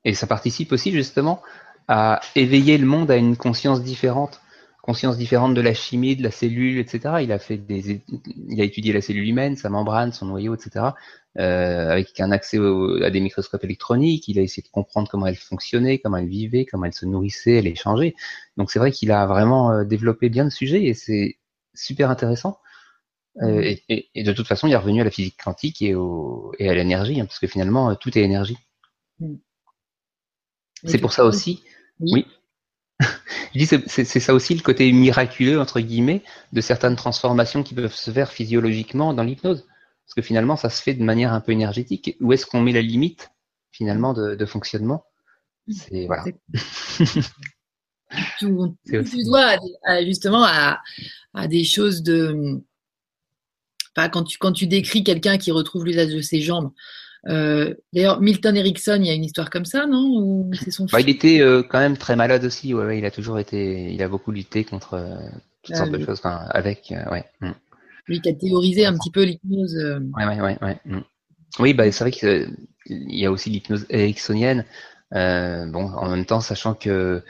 [0.05, 1.41] Et ça participe aussi justement
[1.87, 4.41] à éveiller le monde à une conscience différente,
[4.81, 7.15] conscience différente de la chimie, de la cellule, etc.
[7.21, 8.01] Il a fait des,
[8.49, 10.87] il a étudié la cellule humaine, sa membrane, son noyau, etc.
[11.39, 12.57] Euh, avec un accès
[13.01, 14.27] à des microscopes électroniques.
[14.27, 17.53] Il a essayé de comprendre comment elle fonctionnait, comment elle vivait, comment elle se nourrissait,
[17.53, 18.13] elle échangeait.
[18.57, 21.37] Donc c'est vrai qu'il a vraiment euh, développé bien le sujet et c'est
[21.73, 22.59] super intéressant.
[23.41, 23.75] Euh, mmh.
[23.89, 26.69] et, et, de toute façon, il est revenu à la physique quantique et, au, et
[26.69, 28.57] à l'énergie, hein, parce que finalement, tout est énergie.
[29.19, 29.35] Mmh.
[30.83, 31.63] C'est pour ça aussi
[32.11, 32.25] oui.
[33.53, 36.23] Je dis c'est ça aussi le côté miraculeux entre guillemets
[36.53, 39.65] de certaines transformations qui peuvent se faire physiologiquement dans l'hypnose,
[40.05, 42.17] parce que finalement ça se fait de manière un peu énergétique.
[42.19, 43.31] Où est-ce qu'on met la limite
[43.71, 45.05] finalement de, fonctionnement?
[45.69, 46.25] C'est voilà.
[50.03, 50.81] justement à,
[51.47, 52.61] des choses de.
[53.95, 56.71] quand tu, quand tu décris quelqu'un qui retrouve l'usage de ses jambes,
[57.29, 60.49] euh, d'ailleurs, Milton Erickson, il y a une histoire comme ça, non?
[60.53, 62.73] C'est son bah, Il était euh, quand même très malade aussi.
[62.73, 65.15] Ouais, il a toujours été, il a beaucoup lutté contre euh,
[65.63, 67.23] toutes sortes de ah, choses, enfin, avec, ouais.
[67.39, 67.51] Mm.
[68.07, 69.75] Lui qui a théorisé un petit peu l'hypnose.
[70.17, 70.77] Ouais, ouais, ouais, ouais.
[70.85, 71.01] Mm.
[71.59, 72.57] Oui, bah c'est vrai qu'il
[72.89, 74.65] y a aussi l'hypnose ericksonienne.
[75.11, 77.23] bon, en même temps, sachant que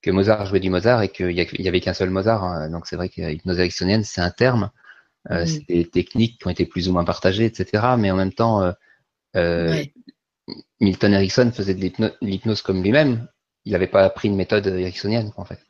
[0.00, 2.94] que Mozart jouait du Mozart et qu'il y, avait qu'un seul Mozart, hein, donc c'est
[2.94, 4.70] vrai que l'hypnose ericksonienne, c'est un terme.
[5.30, 5.46] Mm.
[5.46, 7.94] C'est des techniques qui ont été plus ou moins partagées, etc.
[7.98, 8.72] Mais en même temps, euh,
[10.80, 13.28] Milton Erickson faisait de l'hypnose comme lui-même.
[13.64, 15.60] Il n'avait pas appris une méthode ericksonienne, en fait.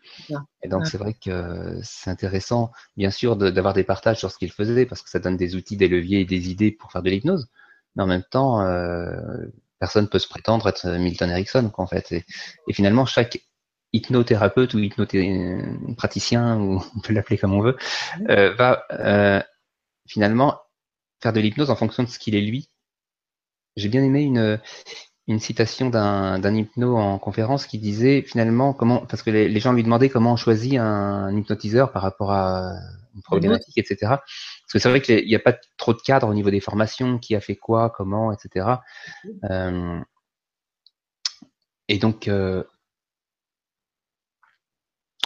[0.62, 4.52] Et donc, c'est vrai que c'est intéressant, bien sûr, d'avoir des partages sur ce qu'il
[4.52, 7.10] faisait, parce que ça donne des outils, des leviers et des idées pour faire de
[7.10, 7.48] l'hypnose.
[7.96, 9.46] Mais en même temps, euh,
[9.80, 12.12] personne peut se prétendre être Milton Erickson, en fait.
[12.12, 12.24] Et,
[12.72, 13.40] finalement, chaque
[13.92, 17.76] hypnothérapeute ou hypnopraticien, ou on peut l'appeler comme on veut,
[18.28, 19.42] euh, va euh,
[20.06, 20.60] finalement
[21.20, 22.70] faire de l'hypnose en fonction de ce qu'il est lui.
[23.78, 24.58] J'ai bien aimé une,
[25.28, 29.82] une citation d'un hypno en conférence qui disait finalement comment, parce que les, gens lui
[29.82, 32.72] demandaient comment on choisit un, hypnotiseur par rapport à
[33.14, 33.96] une problématique, etc.
[34.00, 37.18] Parce que c'est vrai qu'il n'y a pas trop de cadre au niveau des formations,
[37.18, 38.76] qui a fait quoi, comment, etc.
[39.50, 40.00] Euh,
[41.88, 42.64] et donc, euh,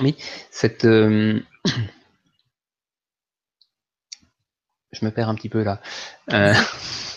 [0.00, 0.16] oui,
[0.50, 1.40] cette, euh,
[4.92, 5.80] je me perds un petit peu là.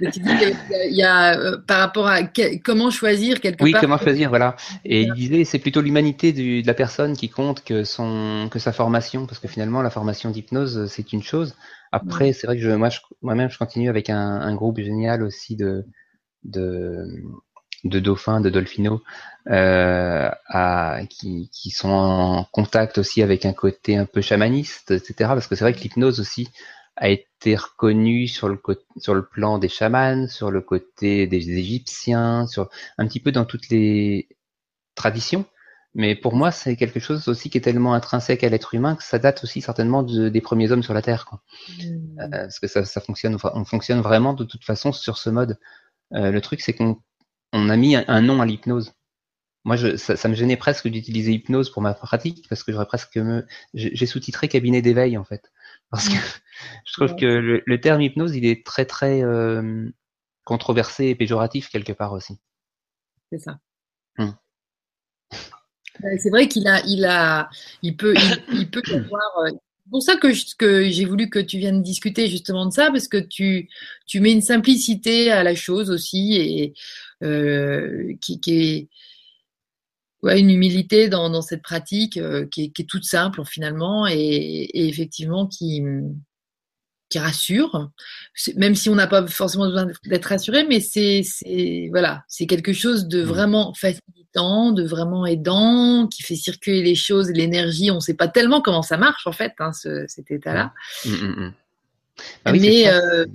[0.00, 2.20] il y a, euh, par rapport à
[2.64, 3.80] comment choisir quelque oui, part.
[3.80, 4.56] Oui, comment choisir, voilà.
[4.84, 8.72] Et il disait c'est plutôt l'humanité de la personne qui compte que son que sa
[8.72, 11.54] formation, parce que finalement la formation d'hypnose c'est une chose.
[11.92, 12.88] Après, c'est vrai que je, moi,
[13.22, 15.84] moi-même, je continue avec un, un, groupe génial aussi de
[16.42, 17.06] de
[17.84, 19.00] de dauphins, de dolphinos,
[19.48, 25.14] euh, à, qui, qui sont en contact aussi avec un côté un peu chamaniste, etc.
[25.18, 26.48] Parce que c'est vrai que l'hypnose aussi,
[26.96, 28.60] a été reconnu sur le,
[28.96, 32.68] sur le plan des chamans, sur le côté des Égyptiens, sur
[32.98, 34.28] un petit peu dans toutes les
[34.94, 35.44] traditions.
[35.94, 39.04] Mais pour moi, c'est quelque chose aussi qui est tellement intrinsèque à l'être humain que
[39.04, 41.24] ça date aussi certainement des premiers hommes sur la Terre.
[41.24, 41.40] Quoi.
[41.78, 42.20] Mmh.
[42.20, 45.58] Euh, parce que ça, ça, fonctionne, on fonctionne vraiment de toute façon sur ce mode.
[46.12, 47.00] Euh, le truc, c'est qu'on
[47.52, 48.92] on a mis un, nom à l'hypnose.
[49.64, 52.86] Moi, je, ça, ça, me gênait presque d'utiliser hypnose pour ma pratique parce que j'aurais
[52.86, 55.52] presque me, j'ai sous-titré cabinet d'éveil en fait.
[55.94, 56.14] Parce que
[56.86, 59.88] je trouve que le, terme hypnose, il est très très euh,
[60.44, 62.38] controversé et péjoratif quelque part aussi.
[63.30, 63.58] C'est ça.
[64.18, 64.34] Hum.
[66.18, 67.48] C'est vrai qu'il a, il a,
[67.82, 68.14] il peut,
[68.52, 69.38] il, peut avoir.
[69.44, 72.90] Euh, c'est pour ça que, que j'ai voulu que tu viennes discuter justement de ça,
[72.90, 73.68] parce que tu,
[74.06, 76.74] tu mets une simplicité à la chose aussi et
[77.22, 78.88] euh, qui, qui est
[80.24, 84.06] ouais, une humilité dans, dans cette pratique euh, qui, est, qui, est, toute simple finalement
[84.06, 85.82] et, et effectivement qui,
[87.14, 87.90] qui rassure,
[88.56, 91.22] même si on n'a pas forcément besoin d'être rassuré, mais c'est
[91.90, 93.26] voilà, c'est quelque chose de mmh.
[93.26, 97.90] vraiment facilitant, de vraiment aidant, qui fait circuler les choses, l'énergie.
[97.90, 100.72] On ne sait pas tellement comment ça marche en fait, hein, ce, cet état-là.
[101.04, 101.52] Mmh, mmh,
[102.44, 103.26] bah mais euh,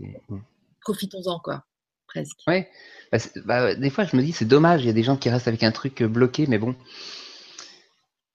[0.82, 1.64] profitons-en quoi,
[2.10, 2.39] presque.
[2.47, 2.70] Ouais.
[3.12, 5.30] Bah, bah, des fois, je me dis, c'est dommage, il y a des gens qui
[5.30, 6.76] restent avec un truc euh, bloqué, mais bon,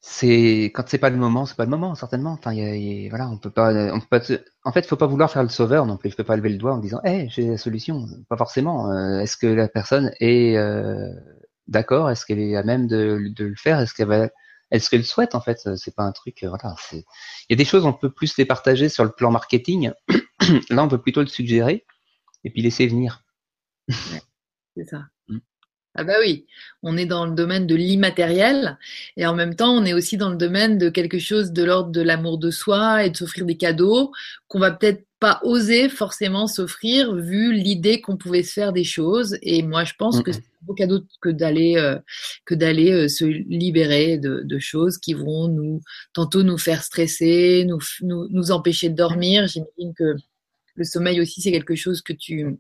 [0.01, 2.33] c'est quand c'est pas le moment, c'est pas le moment, certainement.
[2.33, 4.21] Enfin, y a, voilà, on peut pas, on peut pas.
[4.65, 6.11] En fait, faut pas vouloir faire le sauveur non plus.
[6.11, 8.07] Je peux pas lever le doigt en disant, hé, j'ai la solution.
[8.29, 8.93] Pas forcément.
[8.93, 11.11] Euh, est-ce que la personne est euh,
[11.69, 12.11] d'accord?
[12.11, 13.81] Est-ce qu'elle est à même de, de le faire?
[13.81, 14.29] Est-ce qu'elle va
[14.71, 15.69] est-ce qu'elle souhaite en fait?
[15.77, 16.45] C'est pas un truc.
[16.45, 17.03] Voilà, il
[17.51, 19.93] y a des choses on peut plus les partager sur le plan marketing.
[20.71, 21.85] Là, on peut plutôt le suggérer
[22.45, 23.24] et puis laisser venir
[24.77, 25.07] c'est ça.
[25.29, 25.39] Mmh.
[25.97, 26.47] Ah bah oui,
[26.83, 28.79] on est dans le domaine de l'immatériel
[29.17, 31.93] et en même temps on est aussi dans le domaine de quelque chose de l'ordre
[31.93, 34.11] de l'amour de soi et de s'offrir des cadeaux
[34.49, 39.39] qu'on va peut-être pas oser forcément s'offrir vu l'idée qu'on pouvait se faire des choses
[39.41, 41.97] et moi je pense que c'est un beau cadeau que d'aller euh,
[42.45, 45.81] que d'aller euh, se libérer de, de, choses qui vont nous
[46.13, 49.47] tantôt nous faire stresser, nous, nous, nous empêcher de dormir.
[49.47, 50.17] J'imagine que
[50.75, 52.59] le sommeil aussi c'est quelque chose que tu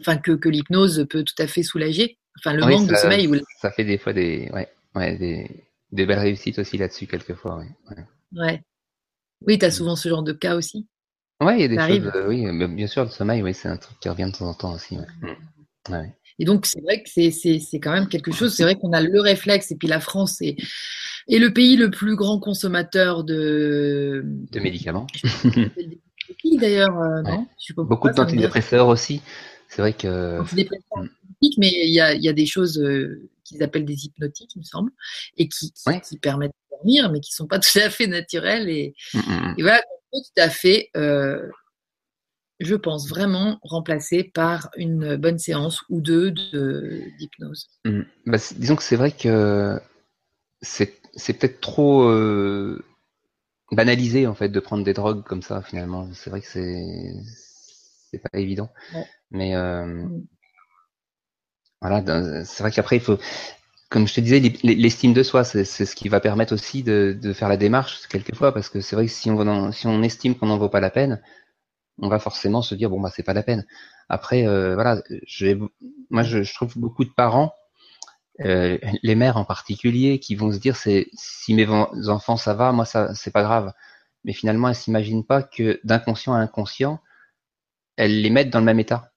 [0.00, 2.18] enfin que, que l'hypnose peut tout à fait soulager.
[2.38, 3.28] Enfin, le manque de sommeil.
[3.60, 7.58] Ça fait des fois des, ouais, ouais, des, des belles réussites aussi là-dessus, quelquefois.
[7.58, 8.04] Ouais.
[8.32, 8.62] ouais.
[9.46, 10.86] Oui, tu as souvent ce genre de cas aussi.
[11.42, 12.12] Oui, il y a des choses.
[12.14, 14.48] Euh, oui, mais bien sûr, le sommeil, oui, c'est un truc qui revient de temps
[14.48, 14.96] en temps aussi.
[14.96, 15.92] Mm.
[15.92, 16.14] Ouais.
[16.38, 18.54] Et donc, c'est vrai que c'est quand même quelque chose.
[18.54, 20.56] C'est vrai qu'on a le réflexe, et puis la France est,
[21.28, 25.06] est le pays le plus grand consommateur de, de médicaments.
[26.44, 27.22] D'ailleurs,
[27.76, 29.20] Beaucoup de d'antidépresseurs aussi.
[29.70, 30.40] C'est vrai que.
[30.40, 31.08] Mm.
[31.58, 34.64] mais il y a, y a, des choses euh, qu'ils appellent des hypnotiques, il me
[34.64, 34.90] semble,
[35.38, 38.68] et qui, qui, permettent de dormir, mais qui sont pas tout à fait naturelles.
[38.68, 39.80] Et, mm, mm, et voilà,
[40.12, 41.48] tout à fait, euh,
[42.58, 47.68] je pense vraiment remplacé par une bonne séance ou deux d'hypnose.
[48.26, 49.80] Bah, disons que c'est vrai que
[50.62, 50.98] c'est
[51.38, 52.84] peut-être trop euh,
[53.70, 56.08] banalisé en fait de prendre des drogues comme ça finalement.
[56.12, 57.14] C'est vrai que c'est
[58.10, 58.70] c'est pas évident.
[59.30, 60.26] Mais euh, mm.
[61.80, 63.18] voilà, c'est vrai qu'après il faut,
[63.88, 67.32] comme je te disais, l'estime de soi, c'est ce qui va permettre aussi de, de,
[67.32, 70.46] faire la démarche quelquefois, parce que c'est vrai que si on, si on estime qu'on
[70.46, 71.22] n'en vaut pas la peine,
[71.98, 73.66] on va forcément se dire bon bah c'est pas la peine.
[74.08, 75.02] Après, euh, voilà,
[76.10, 77.54] moi, je, je, trouve beaucoup de parents,
[78.40, 81.68] euh, les mères en particulier, qui vont se dire, c'est si mes
[82.08, 83.72] enfants ça va, moi ça, c'est pas grave.
[84.24, 87.00] Mais finalement, elles s'imaginent pas que d'inconscient à inconscient,
[88.00, 89.12] elles les mettent dans le même état.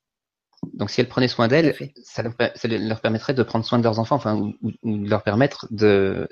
[0.73, 2.23] Donc, si elles prenaient soin d'elles, ça,
[2.55, 5.67] ça leur, permettrait de prendre soin de leurs enfants, enfin, ou, ou, de leur permettre
[5.71, 6.27] de,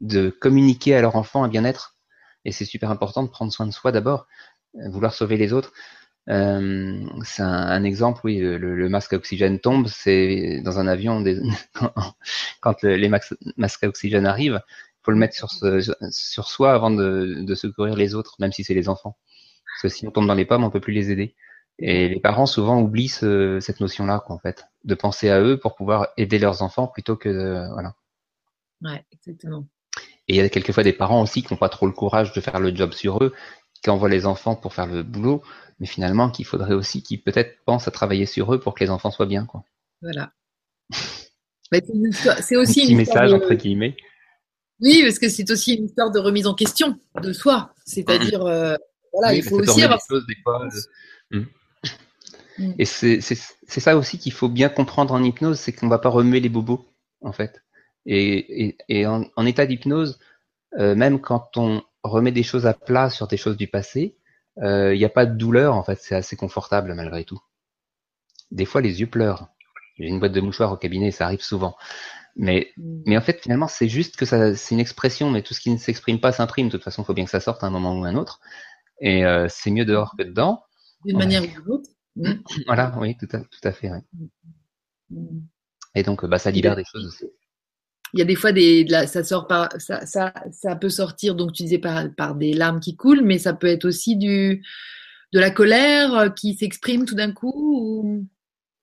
[0.00, 1.96] de communiquer à leur enfant un bien-être.
[2.44, 4.26] Et c'est super important de prendre soin de soi d'abord,
[4.76, 5.72] euh, vouloir sauver les autres.
[6.28, 10.86] Euh, c'est un, un, exemple, oui, le, le, masque à oxygène tombe, c'est dans un
[10.86, 11.40] avion, des,
[12.60, 15.80] quand le, les masques à oxygène arrivent, il faut le mettre sur, ce,
[16.10, 19.16] sur soi avant de, de, secourir les autres, même si c'est les enfants.
[19.66, 21.34] Parce que si on tombe dans les pommes, on peut plus les aider.
[21.78, 25.74] Et les parents souvent oublient ce, cette notion-là, en fait, de penser à eux pour
[25.74, 27.94] pouvoir aider leurs enfants plutôt que de, voilà.
[28.82, 29.66] Ouais, exactement.
[30.28, 32.40] Et il y a quelquefois des parents aussi qui n'ont pas trop le courage de
[32.40, 33.32] faire le job sur eux,
[33.82, 35.42] qui envoient les enfants pour faire le boulot,
[35.80, 38.90] mais finalement qu'il faudrait aussi qu'ils peut-être pensent à travailler sur eux pour que les
[38.90, 39.44] enfants soient bien.
[39.44, 39.64] Quoi.
[40.00, 40.32] Voilà.
[41.70, 43.96] c'est aussi Un petit message entre guillemets.
[44.80, 47.72] Oui, parce que c'est aussi une histoire de remise en question de soi.
[47.86, 48.74] C'est-à-dire, euh,
[49.12, 50.00] voilà, il faut aussi avoir.
[50.08, 50.66] Choses, des fois,
[51.32, 51.44] euh...
[52.58, 52.72] mm.
[52.78, 53.20] Et c'est
[53.66, 56.48] ça aussi qu'il faut bien comprendre en hypnose, c'est qu'on ne va pas remuer les
[56.48, 56.86] bobos,
[57.20, 57.62] en fait.
[58.06, 60.18] Et, et, et en, en, état d'hypnose,
[60.78, 64.16] euh, même quand on remet des choses à plat sur des choses du passé,
[64.56, 67.40] il euh, n'y a pas de douleur, en fait, c'est assez confortable malgré tout.
[68.50, 69.48] Des fois, les yeux pleurent.
[69.98, 71.76] J'ai une boîte de mouchoirs au cabinet, ça arrive souvent.
[72.36, 73.02] Mais, mm.
[73.06, 75.78] mais en fait, finalement, c'est juste que c'est une expression, mais tout ce qui ne
[75.78, 76.66] s'exprime pas s'imprime.
[76.66, 78.16] De toute façon, il faut bien que ça sorte à un moment ou à un
[78.16, 78.40] autre.
[79.00, 80.62] Et euh, c'est mieux dehors que dedans.
[81.04, 81.88] D'une manière ou d'une autre.
[82.16, 82.32] Mm.
[82.66, 83.90] Voilà, oui, tout à, tout à fait.
[83.90, 84.02] Ouais.
[85.10, 85.40] Mm.
[85.94, 87.26] Et donc, bah, ça libère des choses aussi
[88.12, 91.52] il y a des fois des, ça sort par, ça, ça, ça peut sortir, donc
[91.52, 94.62] tu disais par, par des larmes qui coulent, mais ça peut être aussi du,
[95.32, 98.26] de la colère euh, qui s'exprime tout d'un coup ou...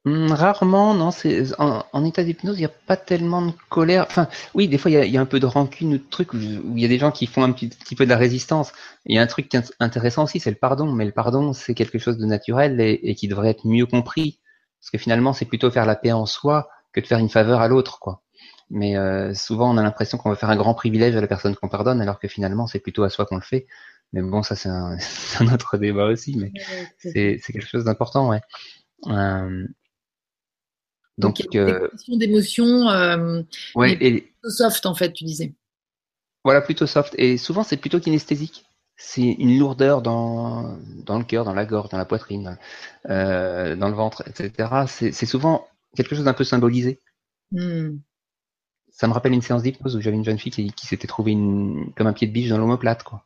[0.06, 1.12] Mmh, rarement, non.
[1.12, 4.06] C'est en, en, état d'hypnose, il n'y a pas tellement de colère.
[4.08, 6.04] Enfin, oui, des fois, il y a, y a un peu de rancune ou de
[6.10, 8.18] trucs où, il y a des gens qui font un petit, petit, peu de la
[8.18, 8.72] résistance.
[9.06, 10.92] Il y a un truc qui est intéressant aussi, c'est le pardon.
[10.94, 14.40] Mais le pardon, c'est quelque chose de naturel et, et, qui devrait être mieux compris,
[14.80, 17.62] parce que finalement, c'est plutôt faire la paix en soi que de faire une faveur
[17.62, 18.22] à l'autre, quoi.
[18.70, 21.56] Mais euh, souvent, on a l'impression qu'on va faire un grand privilège à la personne
[21.56, 23.68] qu'on pardonne, alors que finalement, c'est plutôt à soi qu'on le fait.
[24.14, 24.98] Mais bon, ça, c'est un,
[25.40, 26.52] un, autre débat aussi, mais
[26.98, 28.42] c'est quelque chose d'important, ouais.
[29.08, 29.68] Euh,
[31.20, 33.42] donc, donc euh, d'émotions, euh,
[33.76, 35.54] ouais, et, plutôt soft, en fait, tu disais.
[36.44, 37.14] Voilà, plutôt soft.
[37.18, 38.66] Et souvent, c'est plutôt kinesthésique.
[38.96, 42.58] C'est une lourdeur dans, dans le cœur, dans la gorge, dans la poitrine,
[43.10, 44.86] euh, dans le ventre, etc.
[44.88, 47.00] C'est souvent quelque chose d'un peu symbolisé.
[47.52, 47.98] Hmm
[49.00, 51.32] ça me rappelle une séance d'hypnose où j'avais une jeune fille qui, qui s'était trouvée
[51.32, 53.24] une, comme un pied de biche dans l'omoplate, quoi.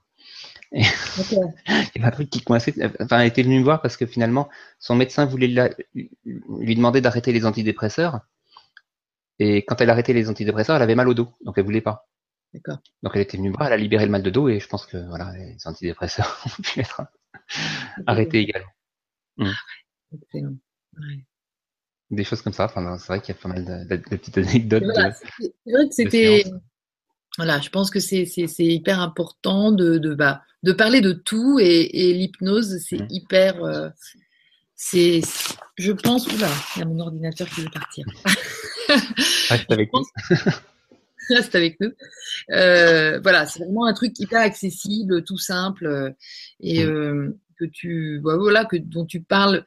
[0.73, 0.81] Et
[1.19, 1.37] okay.
[1.67, 2.73] il y avait un truc qui coinçait.
[2.99, 4.49] Enfin, elle était venue me voir parce que finalement,
[4.79, 8.21] son médecin voulait la, lui demander d'arrêter les antidépresseurs.
[9.39, 12.07] Et quand elle arrêtait les antidépresseurs, elle avait mal au dos, donc elle voulait pas.
[12.53, 12.79] D'accord.
[13.01, 14.67] Donc elle était venue me voir, elle a libéré le mal de dos et je
[14.67, 17.01] pense que voilà, les antidépresseurs ont pu être
[18.05, 18.69] arrêtés également.
[19.39, 20.15] Ah, mmh.
[20.15, 20.55] Excellent.
[20.93, 21.25] Ouais
[22.15, 22.65] des choses comme ça.
[22.65, 24.83] Enfin, c'est vrai qu'il y a pas mal de, de, de petites anecdotes.
[24.83, 26.43] Voilà, c'est vrai que c'était.
[27.37, 28.25] Voilà, je pense que c'est
[28.59, 33.07] hyper important de, de, bah, de parler de tout et, et l'hypnose, c'est mmh.
[33.09, 33.63] hyper.
[33.63, 33.89] Euh,
[34.75, 35.21] c'est,
[35.77, 36.27] je pense.
[36.27, 38.05] Oula, il y a mon ordinateur qui veut partir.
[39.49, 40.03] Reste avec nous.
[41.29, 41.91] Reste avec nous.
[42.51, 46.11] Euh, voilà, c'est vraiment un truc hyper accessible, tout simple euh,
[46.59, 46.89] et mmh.
[46.89, 49.65] euh, que tu, bah, voilà, que dont tu parles.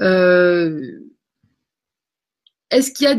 [0.00, 1.00] Euh,
[2.74, 3.14] est-ce qu'il y a,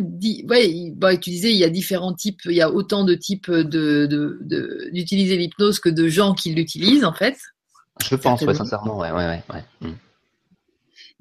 [0.50, 3.50] ouais, bah, tu disais, il y a différents types, il y a autant de types
[3.50, 4.40] de,
[4.92, 7.38] d'utiliser l'hypnose que de gens qui l'utilisent en fait.
[8.04, 9.64] Je pense, ouais, sincèrement, ouais, ouais, ouais.
[9.82, 9.94] Mm.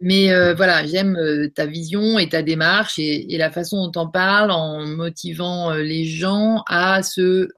[0.00, 3.98] Mais euh, voilà, j'aime euh, ta vision et ta démarche et, la façon dont tu
[4.00, 7.48] en parles en motivant euh, les gens à se,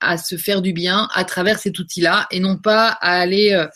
[0.00, 3.66] à se faire du bien à travers cet outil-là et non pas à aller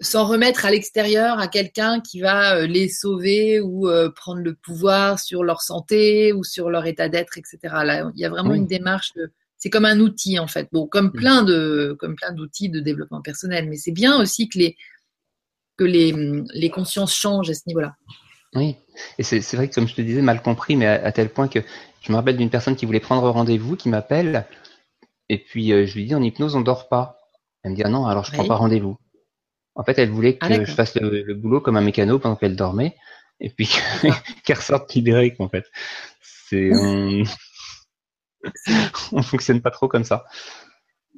[0.00, 4.54] s'en remettre à l'extérieur à quelqu'un qui va euh, les sauver ou euh, prendre le
[4.54, 7.58] pouvoir sur leur santé ou sur leur état d'être, etc.
[7.62, 9.12] Là, il y a vraiment une démarche.
[9.58, 10.68] C'est comme un outil en fait.
[10.72, 14.58] Bon, comme plein de, comme plein d'outils de développement personnel, mais c'est bien aussi que
[14.58, 14.76] les
[15.78, 16.14] que les,
[16.52, 17.94] les consciences changent à ce niveau-là.
[18.54, 18.76] Oui,
[19.18, 21.60] et c'est vrai que comme je te disais, mal compris, mais à, tel point que
[22.02, 24.46] je me rappelle d'une personne qui voulait prendre rendez-vous, qui m'appelle,
[25.30, 27.18] et puis euh, je lui dis en hypnose on dort pas.
[27.62, 28.98] Elle me dit ah non, alors je prends pas rendez-vous.
[29.74, 32.36] En fait, elle voulait que ah, je fasse le, le, boulot comme un mécano pendant
[32.36, 32.96] qu'elle dormait,
[33.40, 33.70] et puis
[34.44, 35.64] qu'elle ressorte libérée, en fait.
[36.20, 37.22] C'est on...
[39.12, 40.24] on fonctionne pas trop comme ça.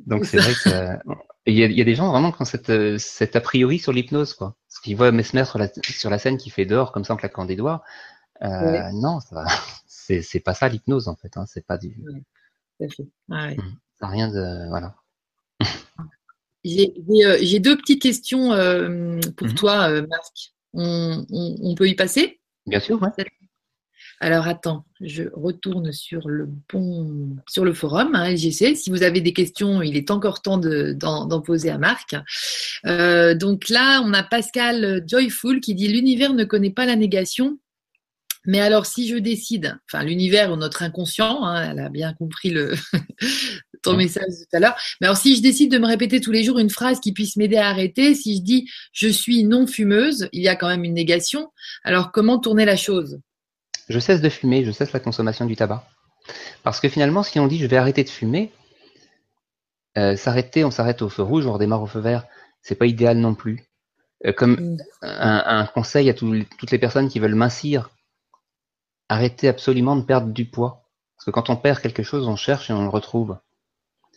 [0.06, 3.36] Donc c'est vrai qu'il y, a, y a des gens vraiment qui ont cette, cette
[3.36, 4.56] a priori sur l'hypnose, quoi.
[4.68, 7.16] Parce qu'ils voient Mesmer sur la, sur la scène qui fait dehors comme ça en
[7.16, 7.82] claquant des doigts.
[8.42, 9.44] Euh, Non, ça,
[9.86, 11.36] c'est, c'est pas ça l'hypnose en fait.
[11.36, 11.44] Hein.
[11.46, 11.96] C'est pas du.
[12.80, 12.88] Ouais,
[13.30, 13.56] ah, ouais.
[13.56, 13.78] Mmh.
[14.00, 14.96] Rien de voilà.
[16.64, 19.54] J'ai, euh, j'ai deux petites questions euh, pour mmh.
[19.54, 20.52] toi, euh, Marc.
[20.72, 22.40] On, on, on, peut y passer?
[22.66, 23.10] Bien sûr, ouais.
[24.20, 28.74] Alors attends, je retourne sur le bon sur le forum hein, LGC.
[28.74, 32.16] Si vous avez des questions, il est encore temps d'en de, poser à Marc.
[32.86, 37.58] Euh, donc là, on a Pascal Joyful qui dit l'univers ne connaît pas la négation.
[38.46, 42.50] Mais alors, si je décide, enfin l'univers ou notre inconscient, hein, elle a bien compris
[42.50, 42.74] le
[43.84, 44.76] ton message tout à l'heure.
[45.00, 47.36] Mais alors, si je décide de me répéter tous les jours une phrase qui puisse
[47.36, 50.84] m'aider à arrêter, si je dis je suis non fumeuse, il y a quand même
[50.84, 51.50] une négation.
[51.84, 53.20] Alors, comment tourner la chose?
[53.88, 55.86] Je cesse de fumer, je cesse la consommation du tabac.
[56.62, 58.50] Parce que finalement, si on dit je vais arrêter de fumer,
[59.96, 62.24] euh, s'arrêter, on s'arrête au feu rouge, on redémarre au feu vert,
[62.62, 63.64] c'est pas idéal non plus.
[64.26, 64.78] Euh, comme mm.
[65.02, 67.90] un, un, conseil à tout, toutes les personnes qui veulent mincir,
[69.08, 70.84] arrêtez absolument de perdre du poids.
[71.16, 73.36] Parce que quand on perd quelque chose, on cherche et on le retrouve.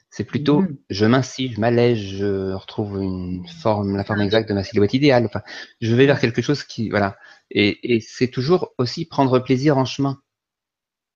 [0.10, 0.78] C'est plutôt mm.
[0.90, 5.26] je m'incis, je m'allège, je retrouve une forme, la forme exacte de ma silhouette idéale.
[5.26, 5.42] Enfin,
[5.82, 7.18] je vais vers quelque chose qui, voilà.
[7.52, 10.20] Et, et c'est toujours aussi prendre plaisir en chemin.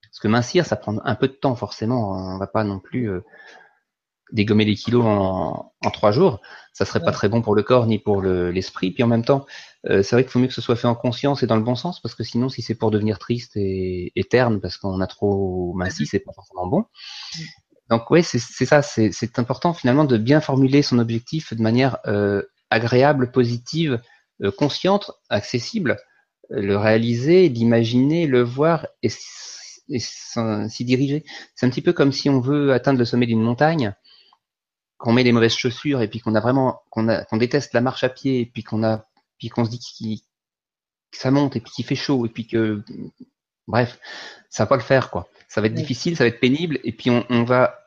[0.04, 2.12] Parce que mincir, ça prend un peu de temps forcément.
[2.36, 3.22] On va pas non plus euh,
[4.32, 6.42] dégommer les kilos en, en, trois jours.
[6.74, 8.92] Ça serait pas très bon pour le corps ni pour l'esprit.
[8.92, 9.46] Puis en même temps,
[9.90, 11.64] euh, c'est vrai qu'il faut mieux que ce soit fait en conscience et dans le
[11.64, 15.00] bon sens, parce que sinon, si c'est pour devenir triste et, et terne parce qu'on
[15.00, 16.86] a trop minci, c'est pas forcément bon.
[17.92, 22.42] Donc oui, c'est ça, c'est important finalement de bien formuler son objectif de manière euh,
[22.70, 24.02] agréable, positive,
[24.42, 25.98] euh, consciente, accessible,
[26.52, 31.26] euh, le réaliser, l'imaginer, le voir et, s'y diriger.
[31.54, 33.94] C'est un petit peu comme si on veut atteindre le sommet d'une montagne,
[34.98, 38.10] qu'on met les mauvaises chaussures et puis qu'on a vraiment qu'on déteste la marche à
[38.10, 39.06] pied et puis qu'on a
[39.38, 40.24] puis qu'on se dit
[41.12, 42.84] que ça monte et puis qu'il fait chaud et puis que
[43.68, 44.00] bref,
[44.50, 45.28] ça va pas le faire quoi.
[45.50, 47.81] Ça va être difficile, ça va être pénible et puis on, on va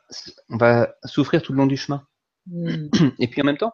[0.49, 2.05] on va souffrir tout le long du chemin.
[2.47, 2.87] Mm.
[3.19, 3.73] Et puis en même temps,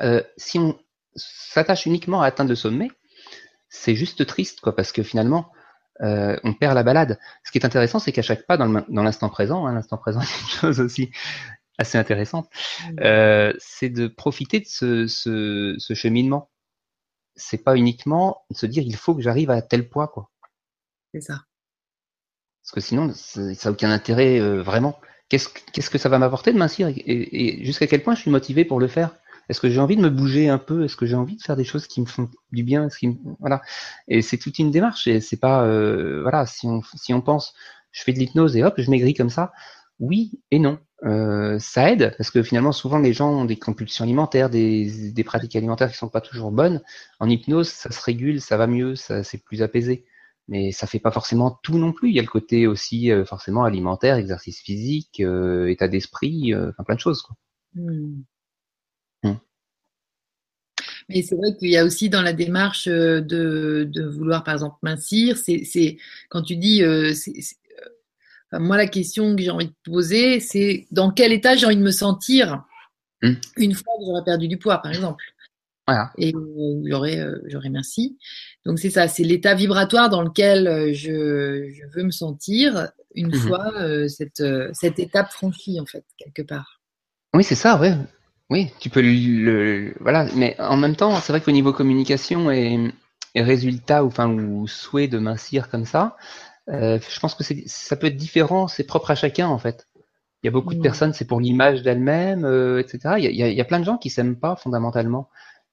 [0.00, 0.78] euh, si on
[1.14, 2.90] s'attache uniquement à atteindre le sommet,
[3.68, 5.50] c'est juste triste, quoi, parce que finalement,
[6.02, 7.18] euh, on perd la balade.
[7.44, 10.40] Ce qui est intéressant, c'est qu'à chaque pas, dans l'instant présent, hein, l'instant présent est
[10.40, 11.10] une chose aussi
[11.78, 12.48] assez intéressante,
[12.90, 13.00] mm.
[13.00, 16.50] euh, c'est de profiter de ce, ce, ce cheminement.
[17.34, 20.30] C'est pas uniquement de se dire il faut que j'arrive à tel poids, quoi.
[21.12, 21.42] C'est ça.
[22.66, 24.98] Parce que sinon, ça n'a aucun intérêt euh, vraiment.
[25.28, 25.48] Qu'est-ce,
[25.90, 28.88] que ça va m'apporter de mincir et, jusqu'à quel point je suis motivé pour le
[28.88, 29.14] faire?
[29.48, 30.84] Est-ce que j'ai envie de me bouger un peu?
[30.84, 32.88] Est-ce que j'ai envie de faire des choses qui me font du bien?
[33.38, 33.62] Voilà.
[34.08, 35.06] Et c'est toute une démarche.
[35.06, 36.44] Et c'est pas euh, voilà.
[36.46, 37.54] Si on si on pense,
[37.92, 39.52] je fais de l'hypnose et hop, je maigris comme ça.
[40.00, 40.80] Oui et non.
[41.04, 45.24] Euh, ça aide parce que finalement souvent les gens ont des compulsions alimentaires, des, des
[45.24, 46.82] pratiques alimentaires qui sont pas toujours bonnes.
[47.20, 50.04] En hypnose, ça se régule, ça va mieux, ça c'est plus apaisé
[50.48, 52.10] mais ça fait pas forcément tout non plus.
[52.10, 56.70] Il y a le côté aussi euh, forcément alimentaire, exercice physique, euh, état d'esprit, euh,
[56.70, 57.22] enfin plein de choses.
[57.22, 57.36] Quoi.
[57.74, 58.22] Hmm.
[59.22, 59.34] Hmm.
[61.08, 64.76] Mais c'est vrai qu'il y a aussi dans la démarche de, de vouloir par exemple
[64.82, 70.86] mincir, c'est quand tu dis, enfin, moi la question que j'ai envie de poser, c'est
[70.90, 72.64] dans quel état j'ai envie de me sentir
[73.22, 73.34] hmm.
[73.56, 75.24] une fois que j'aurai perdu du poids, par exemple.
[75.86, 76.10] Voilà.
[76.18, 76.32] Et
[76.84, 78.18] j'aurais j'aurais merci.
[78.66, 83.28] Donc c'est ça, c'est l'état vibratoire dans lequel euh, je, je, veux me sentir une
[83.28, 86.80] mmh fois euh, cette, euh, cette étape franchie en fait quelque part.
[87.32, 87.94] Oui, c'est ça, ouais.
[88.50, 92.92] Oui, tu peux le, voilà, mais en même temps, c'est vrai qu'au niveau communication et,
[93.34, 96.16] et, résultat ou enfin ou souhait de mincir comme ça,
[96.68, 99.88] euh, je pense que ça peut être différent, c'est propre à chacun en fait.
[100.42, 100.78] Il y a beaucoup mmh.
[100.78, 103.14] de personnes, c'est pour l'image d'elle-même, euh, etc.
[103.18, 105.28] Il y, a, il y, a, plein de gens qui s'aiment pas fondamentalement.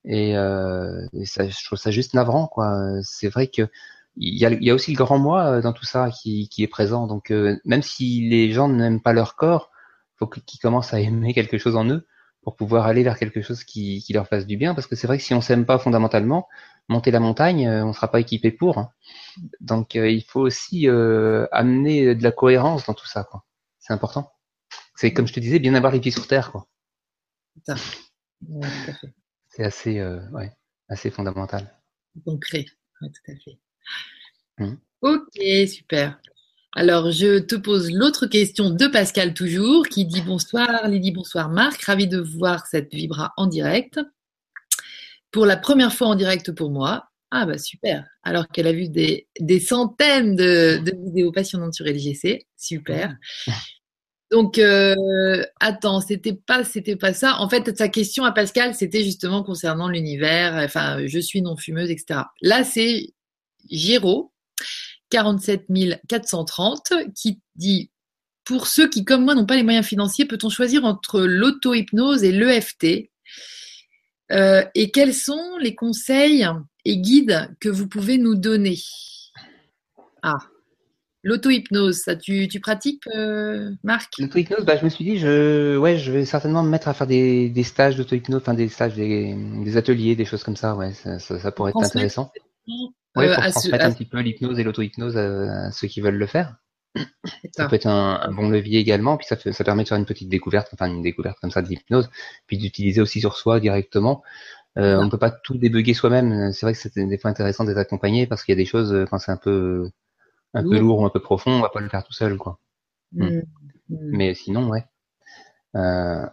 [0.06, 2.76] Et, euh, ça, je trouve ça juste navrant, quoi.
[3.04, 3.70] C'est vrai que
[4.16, 6.64] il y, a, y a aussi le grand moi euh, dans tout ça qui, qui
[6.64, 7.08] est présent.
[7.08, 9.72] Donc euh, même si les gens n'aiment pas leur corps,
[10.18, 12.08] faut qu'ils commencent à aimer quelque chose en eux
[12.44, 14.76] pour pouvoir aller vers quelque chose qui, qui leur fasse du bien.
[14.76, 16.48] Parce que c'est vrai que si on s'aime pas fondamentalement,
[16.90, 18.78] monter la montagne, euh, on sera pas équipé pour.
[18.78, 18.92] Hein.
[19.62, 23.46] Donc il faut aussi amener de la cohérence dans tout ça, quoi.
[23.80, 24.32] C'est important.
[24.96, 26.68] C'est comme je te disais, bien avoir les pieds sur terre, quoi.
[28.48, 29.14] Ouais, tout à fait.
[29.56, 30.52] C'est assez, euh, ouais,
[30.90, 31.80] assez fondamental.
[32.26, 32.66] Concret,
[33.02, 33.60] ouais, tout à fait.
[34.58, 34.78] Mmh.
[35.02, 36.20] Ok, super.
[36.76, 41.84] Alors, je te pose l'autre question de Pascal toujours, qui dit bonsoir Lydie, bonsoir Marc,
[41.84, 44.00] ravi de voir cette Vibra en direct.
[45.30, 47.10] Pour la première fois en direct pour moi.
[47.30, 48.08] Ah bah super.
[48.24, 52.48] Alors qu'elle a vu des, des centaines de, de, vidéos passionnantes sur LGC.
[52.58, 53.16] Super.
[54.34, 57.36] Donc, euh, attends, c'était pas, c'était pas ça.
[57.38, 60.56] En fait, sa question à Pascal, c'était justement concernant l'univers.
[60.56, 62.22] Enfin, je suis non fumeuse, etc.
[62.42, 63.14] Là, c'est
[63.70, 64.34] Giro,
[65.12, 65.68] 47
[66.10, 67.92] 430, qui dit
[68.44, 72.32] pour ceux qui, comme moi, n'ont pas les moyens financiers, peut-on choisir entre l'auto-hypnose et
[72.32, 73.12] l'EFT
[74.32, 76.48] euh, Et quels sont les conseils
[76.86, 78.80] et guides que vous pouvez nous donner?
[80.24, 80.40] Ah,
[81.24, 84.14] l'auto-hypnose, ça tu, tu pratiques, euh, Marc?
[84.20, 87.08] L'auto-hypnose, bah, je me suis dit, je, ouais, je vais certainement me mettre à faire
[87.08, 90.94] des, des stages d'auto-hypnose, enfin des stages, des, des, ateliers, des choses comme ça, ouais,
[90.94, 92.32] ça, ça, pourrait être intéressant.
[92.68, 96.58] Oui, pour transmettre un petit peu l'hypnose et l'auto-hypnose à, ceux qui veulent le faire.
[97.54, 100.30] Ça peut être un, bon levier également, puis ça, ça permet de faire une petite
[100.30, 102.10] découverte, enfin une découverte comme ça de l'hypnose,
[102.46, 104.22] puis d'utiliser aussi sur soi directement.
[104.78, 106.52] Euh, on ne peut pas tout débugger soi-même.
[106.52, 109.06] C'est vrai que c'est des fois intéressant d'être accompagné parce qu'il y a des choses
[109.10, 109.90] quand c'est un peu
[110.54, 112.60] un peu lourd ou un peu profond, on va pas le faire tout seul, quoi.
[113.14, 113.26] Mm.
[113.26, 113.42] Mm.
[113.90, 113.98] Mm.
[114.12, 114.84] Mais sinon, ouais.
[115.76, 116.26] Euh,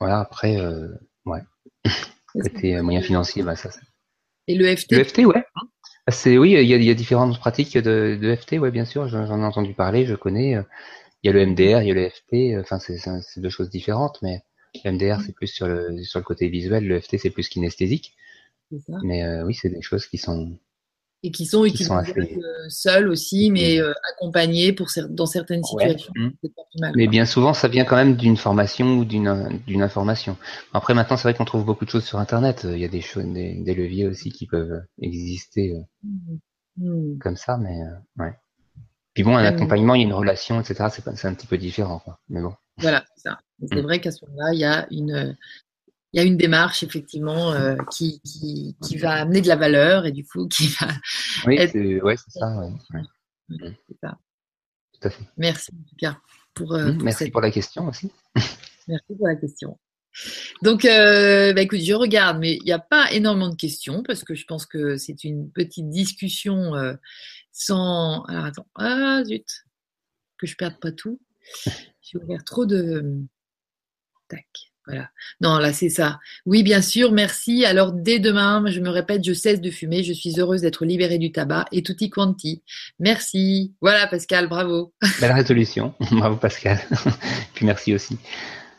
[0.00, 0.20] voilà.
[0.20, 0.88] Après, euh,
[1.24, 1.40] ouais.
[2.32, 3.70] Côté moyen financier, bah ça.
[4.46, 4.92] Et le FT.
[4.92, 5.44] Le FT, ouais.
[6.08, 9.08] C'est oui, il y a, y a, différentes pratiques de, de FT, ouais, bien sûr,
[9.08, 10.56] j'en ai entendu parler, je connais.
[10.56, 10.62] Euh,
[11.22, 13.70] il y a le MDR, il y a le FT, euh, enfin c'est deux choses
[13.70, 14.42] différentes, mais
[14.84, 18.14] le MDR c'est plus sur le sur le côté visuel, le FT c'est plus kinesthésique.
[19.02, 20.56] Mais euh, oui, c'est des choses qui sont
[21.22, 26.12] et qui sont utilisés euh, seuls aussi, mais euh, accompagnés pour dans certaines situations.
[26.14, 26.30] Mmh.
[26.94, 30.36] mais bien souvent, ça vient quand même d'une formation ou d'une information.
[30.72, 32.66] Après, maintenant, c'est vrai qu'on trouve beaucoup de choses sur Internet.
[32.68, 36.84] Il y a des choses, des, leviers aussi qui peuvent exister euh, mmh.
[36.86, 37.18] Mmh.
[37.18, 37.76] comme ça, mais
[38.18, 38.32] ouais.
[39.14, 40.88] Puis bon, un accompagnement, il y a une relation, etc.
[40.90, 42.18] C'est un petit peu différent, quoi.
[42.28, 42.52] Mais bon.
[42.78, 43.38] Voilà, c'est ça.
[43.66, 45.34] C'est vrai qu'à ce moment-là, il y a une
[46.12, 50.06] il y a une démarche effectivement euh, qui, qui, qui, va amener de la valeur
[50.06, 50.88] et du coup qui va.
[51.46, 53.72] Oui, c'est ouais, ça, ouais.
[54.00, 54.18] ça.
[54.92, 55.24] Tout à fait.
[55.36, 56.18] Merci en tout cas
[56.54, 56.72] pour.
[56.74, 58.10] Euh, mmh, merci pour la question aussi.
[58.88, 59.80] Merci pour la question.
[60.62, 64.22] Donc, euh, bah, écoute, je regarde, mais il n'y a pas énormément de questions parce
[64.22, 66.72] que je pense que c'est une petite discussion
[67.50, 68.22] sans.
[68.26, 69.64] Alors attends, ah zut,
[70.38, 71.20] que je perde pas tout.
[72.00, 73.24] J'ai ouvert trop de.
[74.28, 74.65] Tac.
[74.86, 75.10] Voilà.
[75.40, 76.20] Non, là, c'est ça.
[76.44, 77.64] Oui, bien sûr, merci.
[77.64, 80.02] Alors, dès demain, je me répète, je cesse de fumer.
[80.02, 82.62] Je suis heureuse d'être libérée du tabac et tutti quanti.
[83.00, 83.74] Merci.
[83.80, 84.94] Voilà, Pascal, bravo.
[85.20, 85.94] Belle résolution.
[86.12, 86.78] bravo, Pascal.
[87.54, 88.18] Puis merci aussi.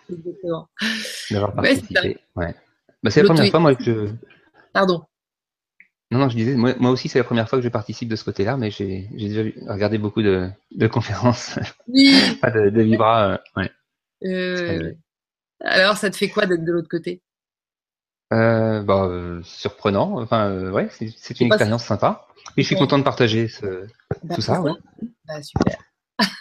[0.09, 0.69] Exactement.
[1.29, 2.17] D'avoir participé.
[2.35, 2.55] Ouais,
[3.03, 4.07] bah, c'est la première fois, moi, que je.
[4.73, 5.03] Pardon.
[6.09, 8.23] Non, non, je disais, moi, aussi, c'est la première fois que je participe de ce
[8.23, 10.49] côté-là, mais j'ai déjà regardé beaucoup de,
[10.89, 11.59] conférences.
[11.89, 12.15] Oui.
[12.43, 13.33] de, de Vibra.
[13.33, 13.71] Euh, ouais.
[14.23, 14.93] Euh,
[15.61, 17.21] alors, ça te fait quoi d'être de l'autre côté?
[18.33, 20.21] Euh, bah, euh, surprenant.
[20.21, 22.27] Enfin, euh, ouais, c'est une expérience sympa.
[22.55, 23.87] Et je suis content de partager ce,
[24.23, 24.61] bah, tout ça.
[24.61, 24.71] Ouais.
[25.25, 25.77] Bah, super.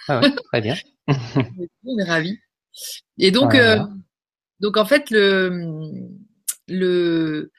[0.09, 0.75] Ah ouais, très bien.
[2.07, 2.39] Ravis.
[3.19, 3.79] Et donc, euh,
[4.61, 5.65] donc en fait, le,
[6.69, 7.53] le,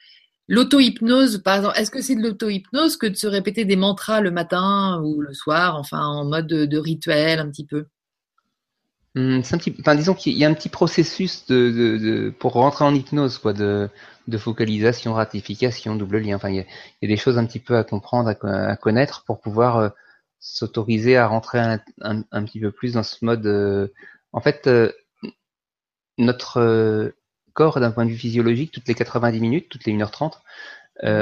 [0.46, 4.30] l'auto-hypnose, par exemple, est-ce que c'est de l'auto-hypnose que de se répéter des mantras le
[4.30, 7.86] matin ou le soir, enfin en mode de rituel un petit peu?
[9.18, 12.52] Hum, un petit, enfin, disons qu'il y a un petit processus de, de, de, pour
[12.52, 13.90] rentrer en hypnose, quoi, de,
[14.28, 16.36] de focalisation, ratification, double lien.
[16.36, 18.76] Enfin, il y, a, il y a des choses un petit peu à comprendre, à,
[18.76, 19.88] connaître pour pouvoir euh,
[20.38, 23.44] s'autoriser à rentrer un, un, petit peu plus dans ce mode.
[23.46, 23.88] Euh,
[24.32, 24.92] en fait, euh,
[26.18, 27.12] notre
[27.54, 30.34] corps, d'un point de vue physiologique, toutes les 90 minutes, toutes les 1h30,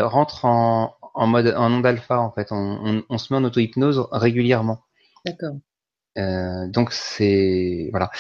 [0.02, 2.20] rentre en, en mode en onde alpha.
[2.20, 4.82] En fait, on, on, on se met en auto-hypnose régulièrement.
[5.24, 5.56] D'accord.
[6.16, 8.10] Euh, donc c'est voilà,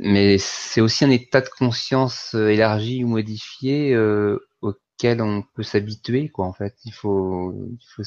[0.00, 5.62] mais c'est aussi un état de conscience euh, élargi ou modifié euh, auquel on peut
[5.62, 6.46] s'habituer quoi.
[6.46, 8.02] En fait, il faut, il faut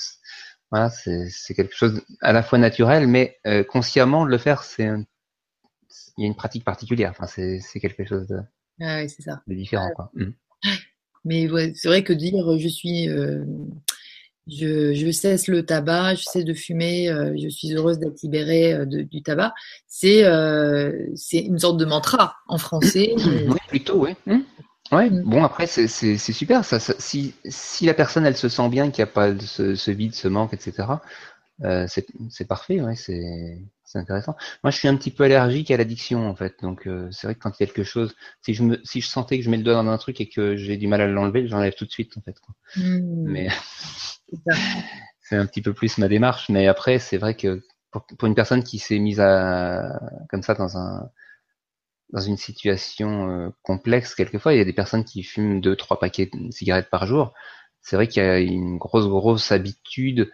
[0.69, 4.89] voilà, c'est quelque chose à la fois naturel, mais euh, consciemment de le faire, c'est
[6.17, 7.13] il y a une pratique particulière.
[7.17, 8.39] Enfin, c'est quelque chose de,
[8.81, 9.41] ah oui, ça.
[9.47, 10.11] de différent quoi.
[10.13, 10.31] Mmh.
[11.25, 13.09] Mais ouais, c'est vrai que dire je suis
[14.47, 18.85] je, cesse le tabac, je cesse de fumer, euh, je suis heureuse d'être libérée euh,
[18.85, 19.53] du tabac.
[19.87, 23.13] C'est euh, c'est une sorte de mantra en français.
[23.25, 24.15] oui, plutôt, oui.
[24.25, 24.37] Mmh.
[24.91, 25.09] Ouais.
[25.09, 25.23] Mmh.
[25.23, 26.63] Bon après c'est super.
[26.63, 29.91] Ça, si, si la personne elle se sent bien qu'il n'y a pas ce, ce,
[29.91, 30.87] vide, ce manque, etc.
[31.63, 32.81] Euh, c'est parfait.
[32.81, 34.35] Ouais, c'est c'est intéressant.
[34.63, 37.39] Moi, je suis un petit peu allergique à l'addiction en fait, donc c'est vrai que
[37.39, 39.57] quand il y a quelque chose, si je me, si je sentais que je mets
[39.57, 41.91] le doigt dans un truc et que j'ai du mal à l'enlever, j'enlève tout de
[41.91, 42.37] suite en fait.
[42.39, 42.53] Quoi.
[42.75, 43.23] Mmh.
[43.29, 43.47] Mais
[45.21, 48.61] c'est un petit peu plus ma démarche, mais après, c'est vrai que pour, une personne
[48.61, 51.09] qui s'est mise à comme ça dans un
[52.13, 55.99] dans une situation euh, complexe, quelquefois, il y a des personnes qui fument deux, trois
[55.99, 57.33] paquets de cigarettes par jour.
[57.81, 60.31] C'est vrai qu'il y a une grosse, grosse habitude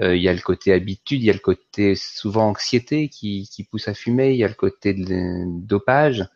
[0.00, 3.64] il y a le côté habitude, il y a le côté souvent anxiété qui, qui
[3.64, 6.26] pousse à fumer, il y a le côté de, dopage,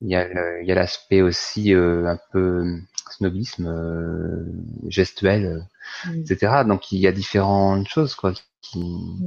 [0.00, 4.46] il y a l'aspect aussi un peu snobisme
[4.86, 5.66] gestuel,
[6.14, 6.62] etc.
[6.66, 8.82] Donc il y a différentes choses quoi qui,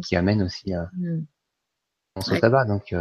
[0.06, 1.26] qui amènent aussi à mm.
[2.16, 2.66] au tabac.
[2.66, 2.96] Donc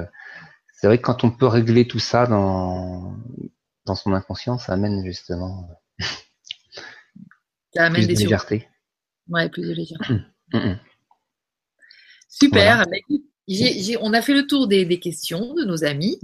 [0.74, 3.16] c'est vrai que quand on peut régler tout ça dans
[3.84, 5.68] dans son inconscient, ça amène justement
[7.74, 8.68] ça amène plus de légèreté.
[9.28, 10.14] Ouais, plus de légèreté.
[12.28, 12.84] Super.
[12.86, 13.16] Bah,
[14.00, 16.18] on a fait le tour des, questions de nos amis.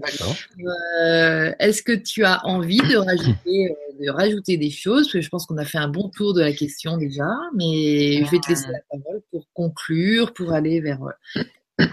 [1.03, 5.07] Euh, Est-ce que tu as envie de rajouter, euh, de rajouter des choses?
[5.07, 8.25] Parce que je pense qu'on a fait un bon tour de la question déjà, mais
[8.25, 11.85] je vais te laisser la parole pour conclure, pour aller vers euh,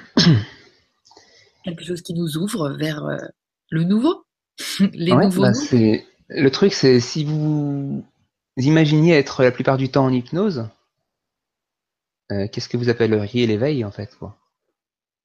[1.64, 3.18] quelque chose qui nous ouvre vers euh,
[3.70, 4.26] le nouveau.
[4.94, 5.42] Les nouveaux.
[5.42, 5.52] Bah,
[6.30, 8.04] le truc, c'est si vous
[8.58, 10.68] imaginiez être la plupart du temps en hypnose,
[12.30, 14.38] qu'est-ce que vous appelleriez l'éveil en fait quoi?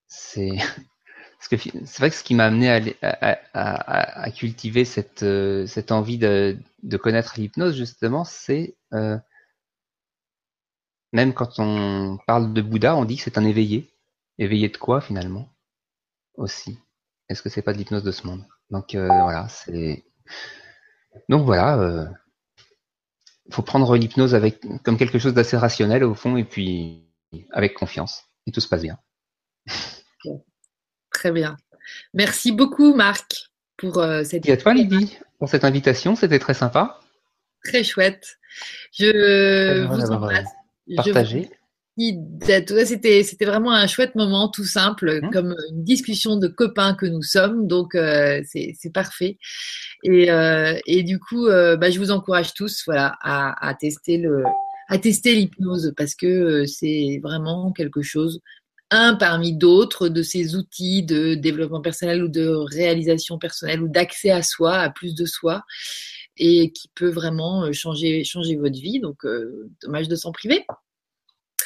[0.07, 0.59] C'est
[1.41, 6.59] c'est vrai que ce qui m'a amené à, cultiver cette, euh, envie de,
[6.99, 9.19] connaître l'hypnose, justement, c'est euh,
[11.13, 13.91] même quand on parle de Bouddha, on dit que c'est un éveillé.
[14.39, 15.49] Éveillé de quoi finalement?
[16.35, 16.79] Aussi.
[17.29, 18.45] Est-ce que c'est pas de l'hypnose de ce monde?
[18.71, 20.05] Donc euh, voilà, c'est.
[21.29, 22.11] Donc voilà,
[23.47, 27.09] il faut prendre l'hypnose avec comme quelque chose d'assez rationnel au fond et puis
[27.53, 28.99] avec confiance et tout se passe bien.
[31.11, 31.57] Très bien.
[32.15, 34.47] Merci beaucoup, Marc, pour euh, cette.
[34.47, 36.15] Et à toi, Lydie, pour cette invitation.
[36.17, 37.01] C'était très sympa.
[37.65, 38.39] Très chouette.
[38.93, 40.49] Je vous embrasse.
[40.97, 41.51] Partagez.
[41.99, 45.31] C'était, c'était vraiment un chouette moment, tout simple, mmh.
[45.31, 47.67] comme une discussion de copains que nous sommes.
[47.67, 49.39] Donc, euh, c'est, parfait.
[50.03, 54.45] Et, euh, et du coup, bah, je vous encourage tous voilà, à, à tester le,
[54.89, 58.41] à tester l'hypnose parce que c'est vraiment quelque chose
[58.91, 64.31] un parmi d'autres de ces outils de développement personnel ou de réalisation personnelle ou d'accès
[64.31, 65.63] à soi, à plus de soi,
[66.37, 69.01] et qui peut vraiment euh, changer, changer votre vie.
[69.01, 70.67] Donc, euh, dommage de s'en priver.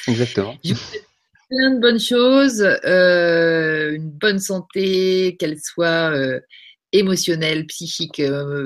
[0.08, 0.56] Exactement.
[0.64, 1.06] Je vous souhaite
[1.48, 6.12] plein de bonnes choses, euh, une bonne santé, qu'elle soit
[6.92, 8.22] émotionnelle, psychique,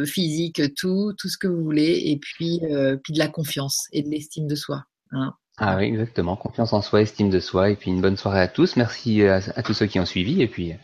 [0.06, 2.60] physique, tout, tout ce que vous voulez, et puis,
[3.02, 4.84] puis de la confiance et de l'estime de soi.
[5.12, 5.32] Hein.
[5.56, 6.36] Ah oui, exactement.
[6.36, 8.76] Confiance en soi, estime de soi, et puis une bonne soirée à tous.
[8.76, 10.74] Merci à, tous ceux qui ont suivi, et puis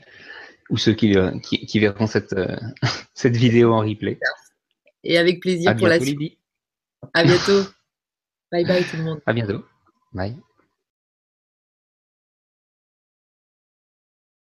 [0.71, 2.57] ou ceux qui, euh, qui, verront cette, euh,
[3.15, 4.19] cette vidéo en replay.
[5.03, 6.39] Et avec plaisir pour la suite.
[7.13, 7.63] À bientôt.
[8.51, 9.21] bye bye tout le monde.
[9.27, 9.65] À bientôt.
[10.15, 10.45] Bye.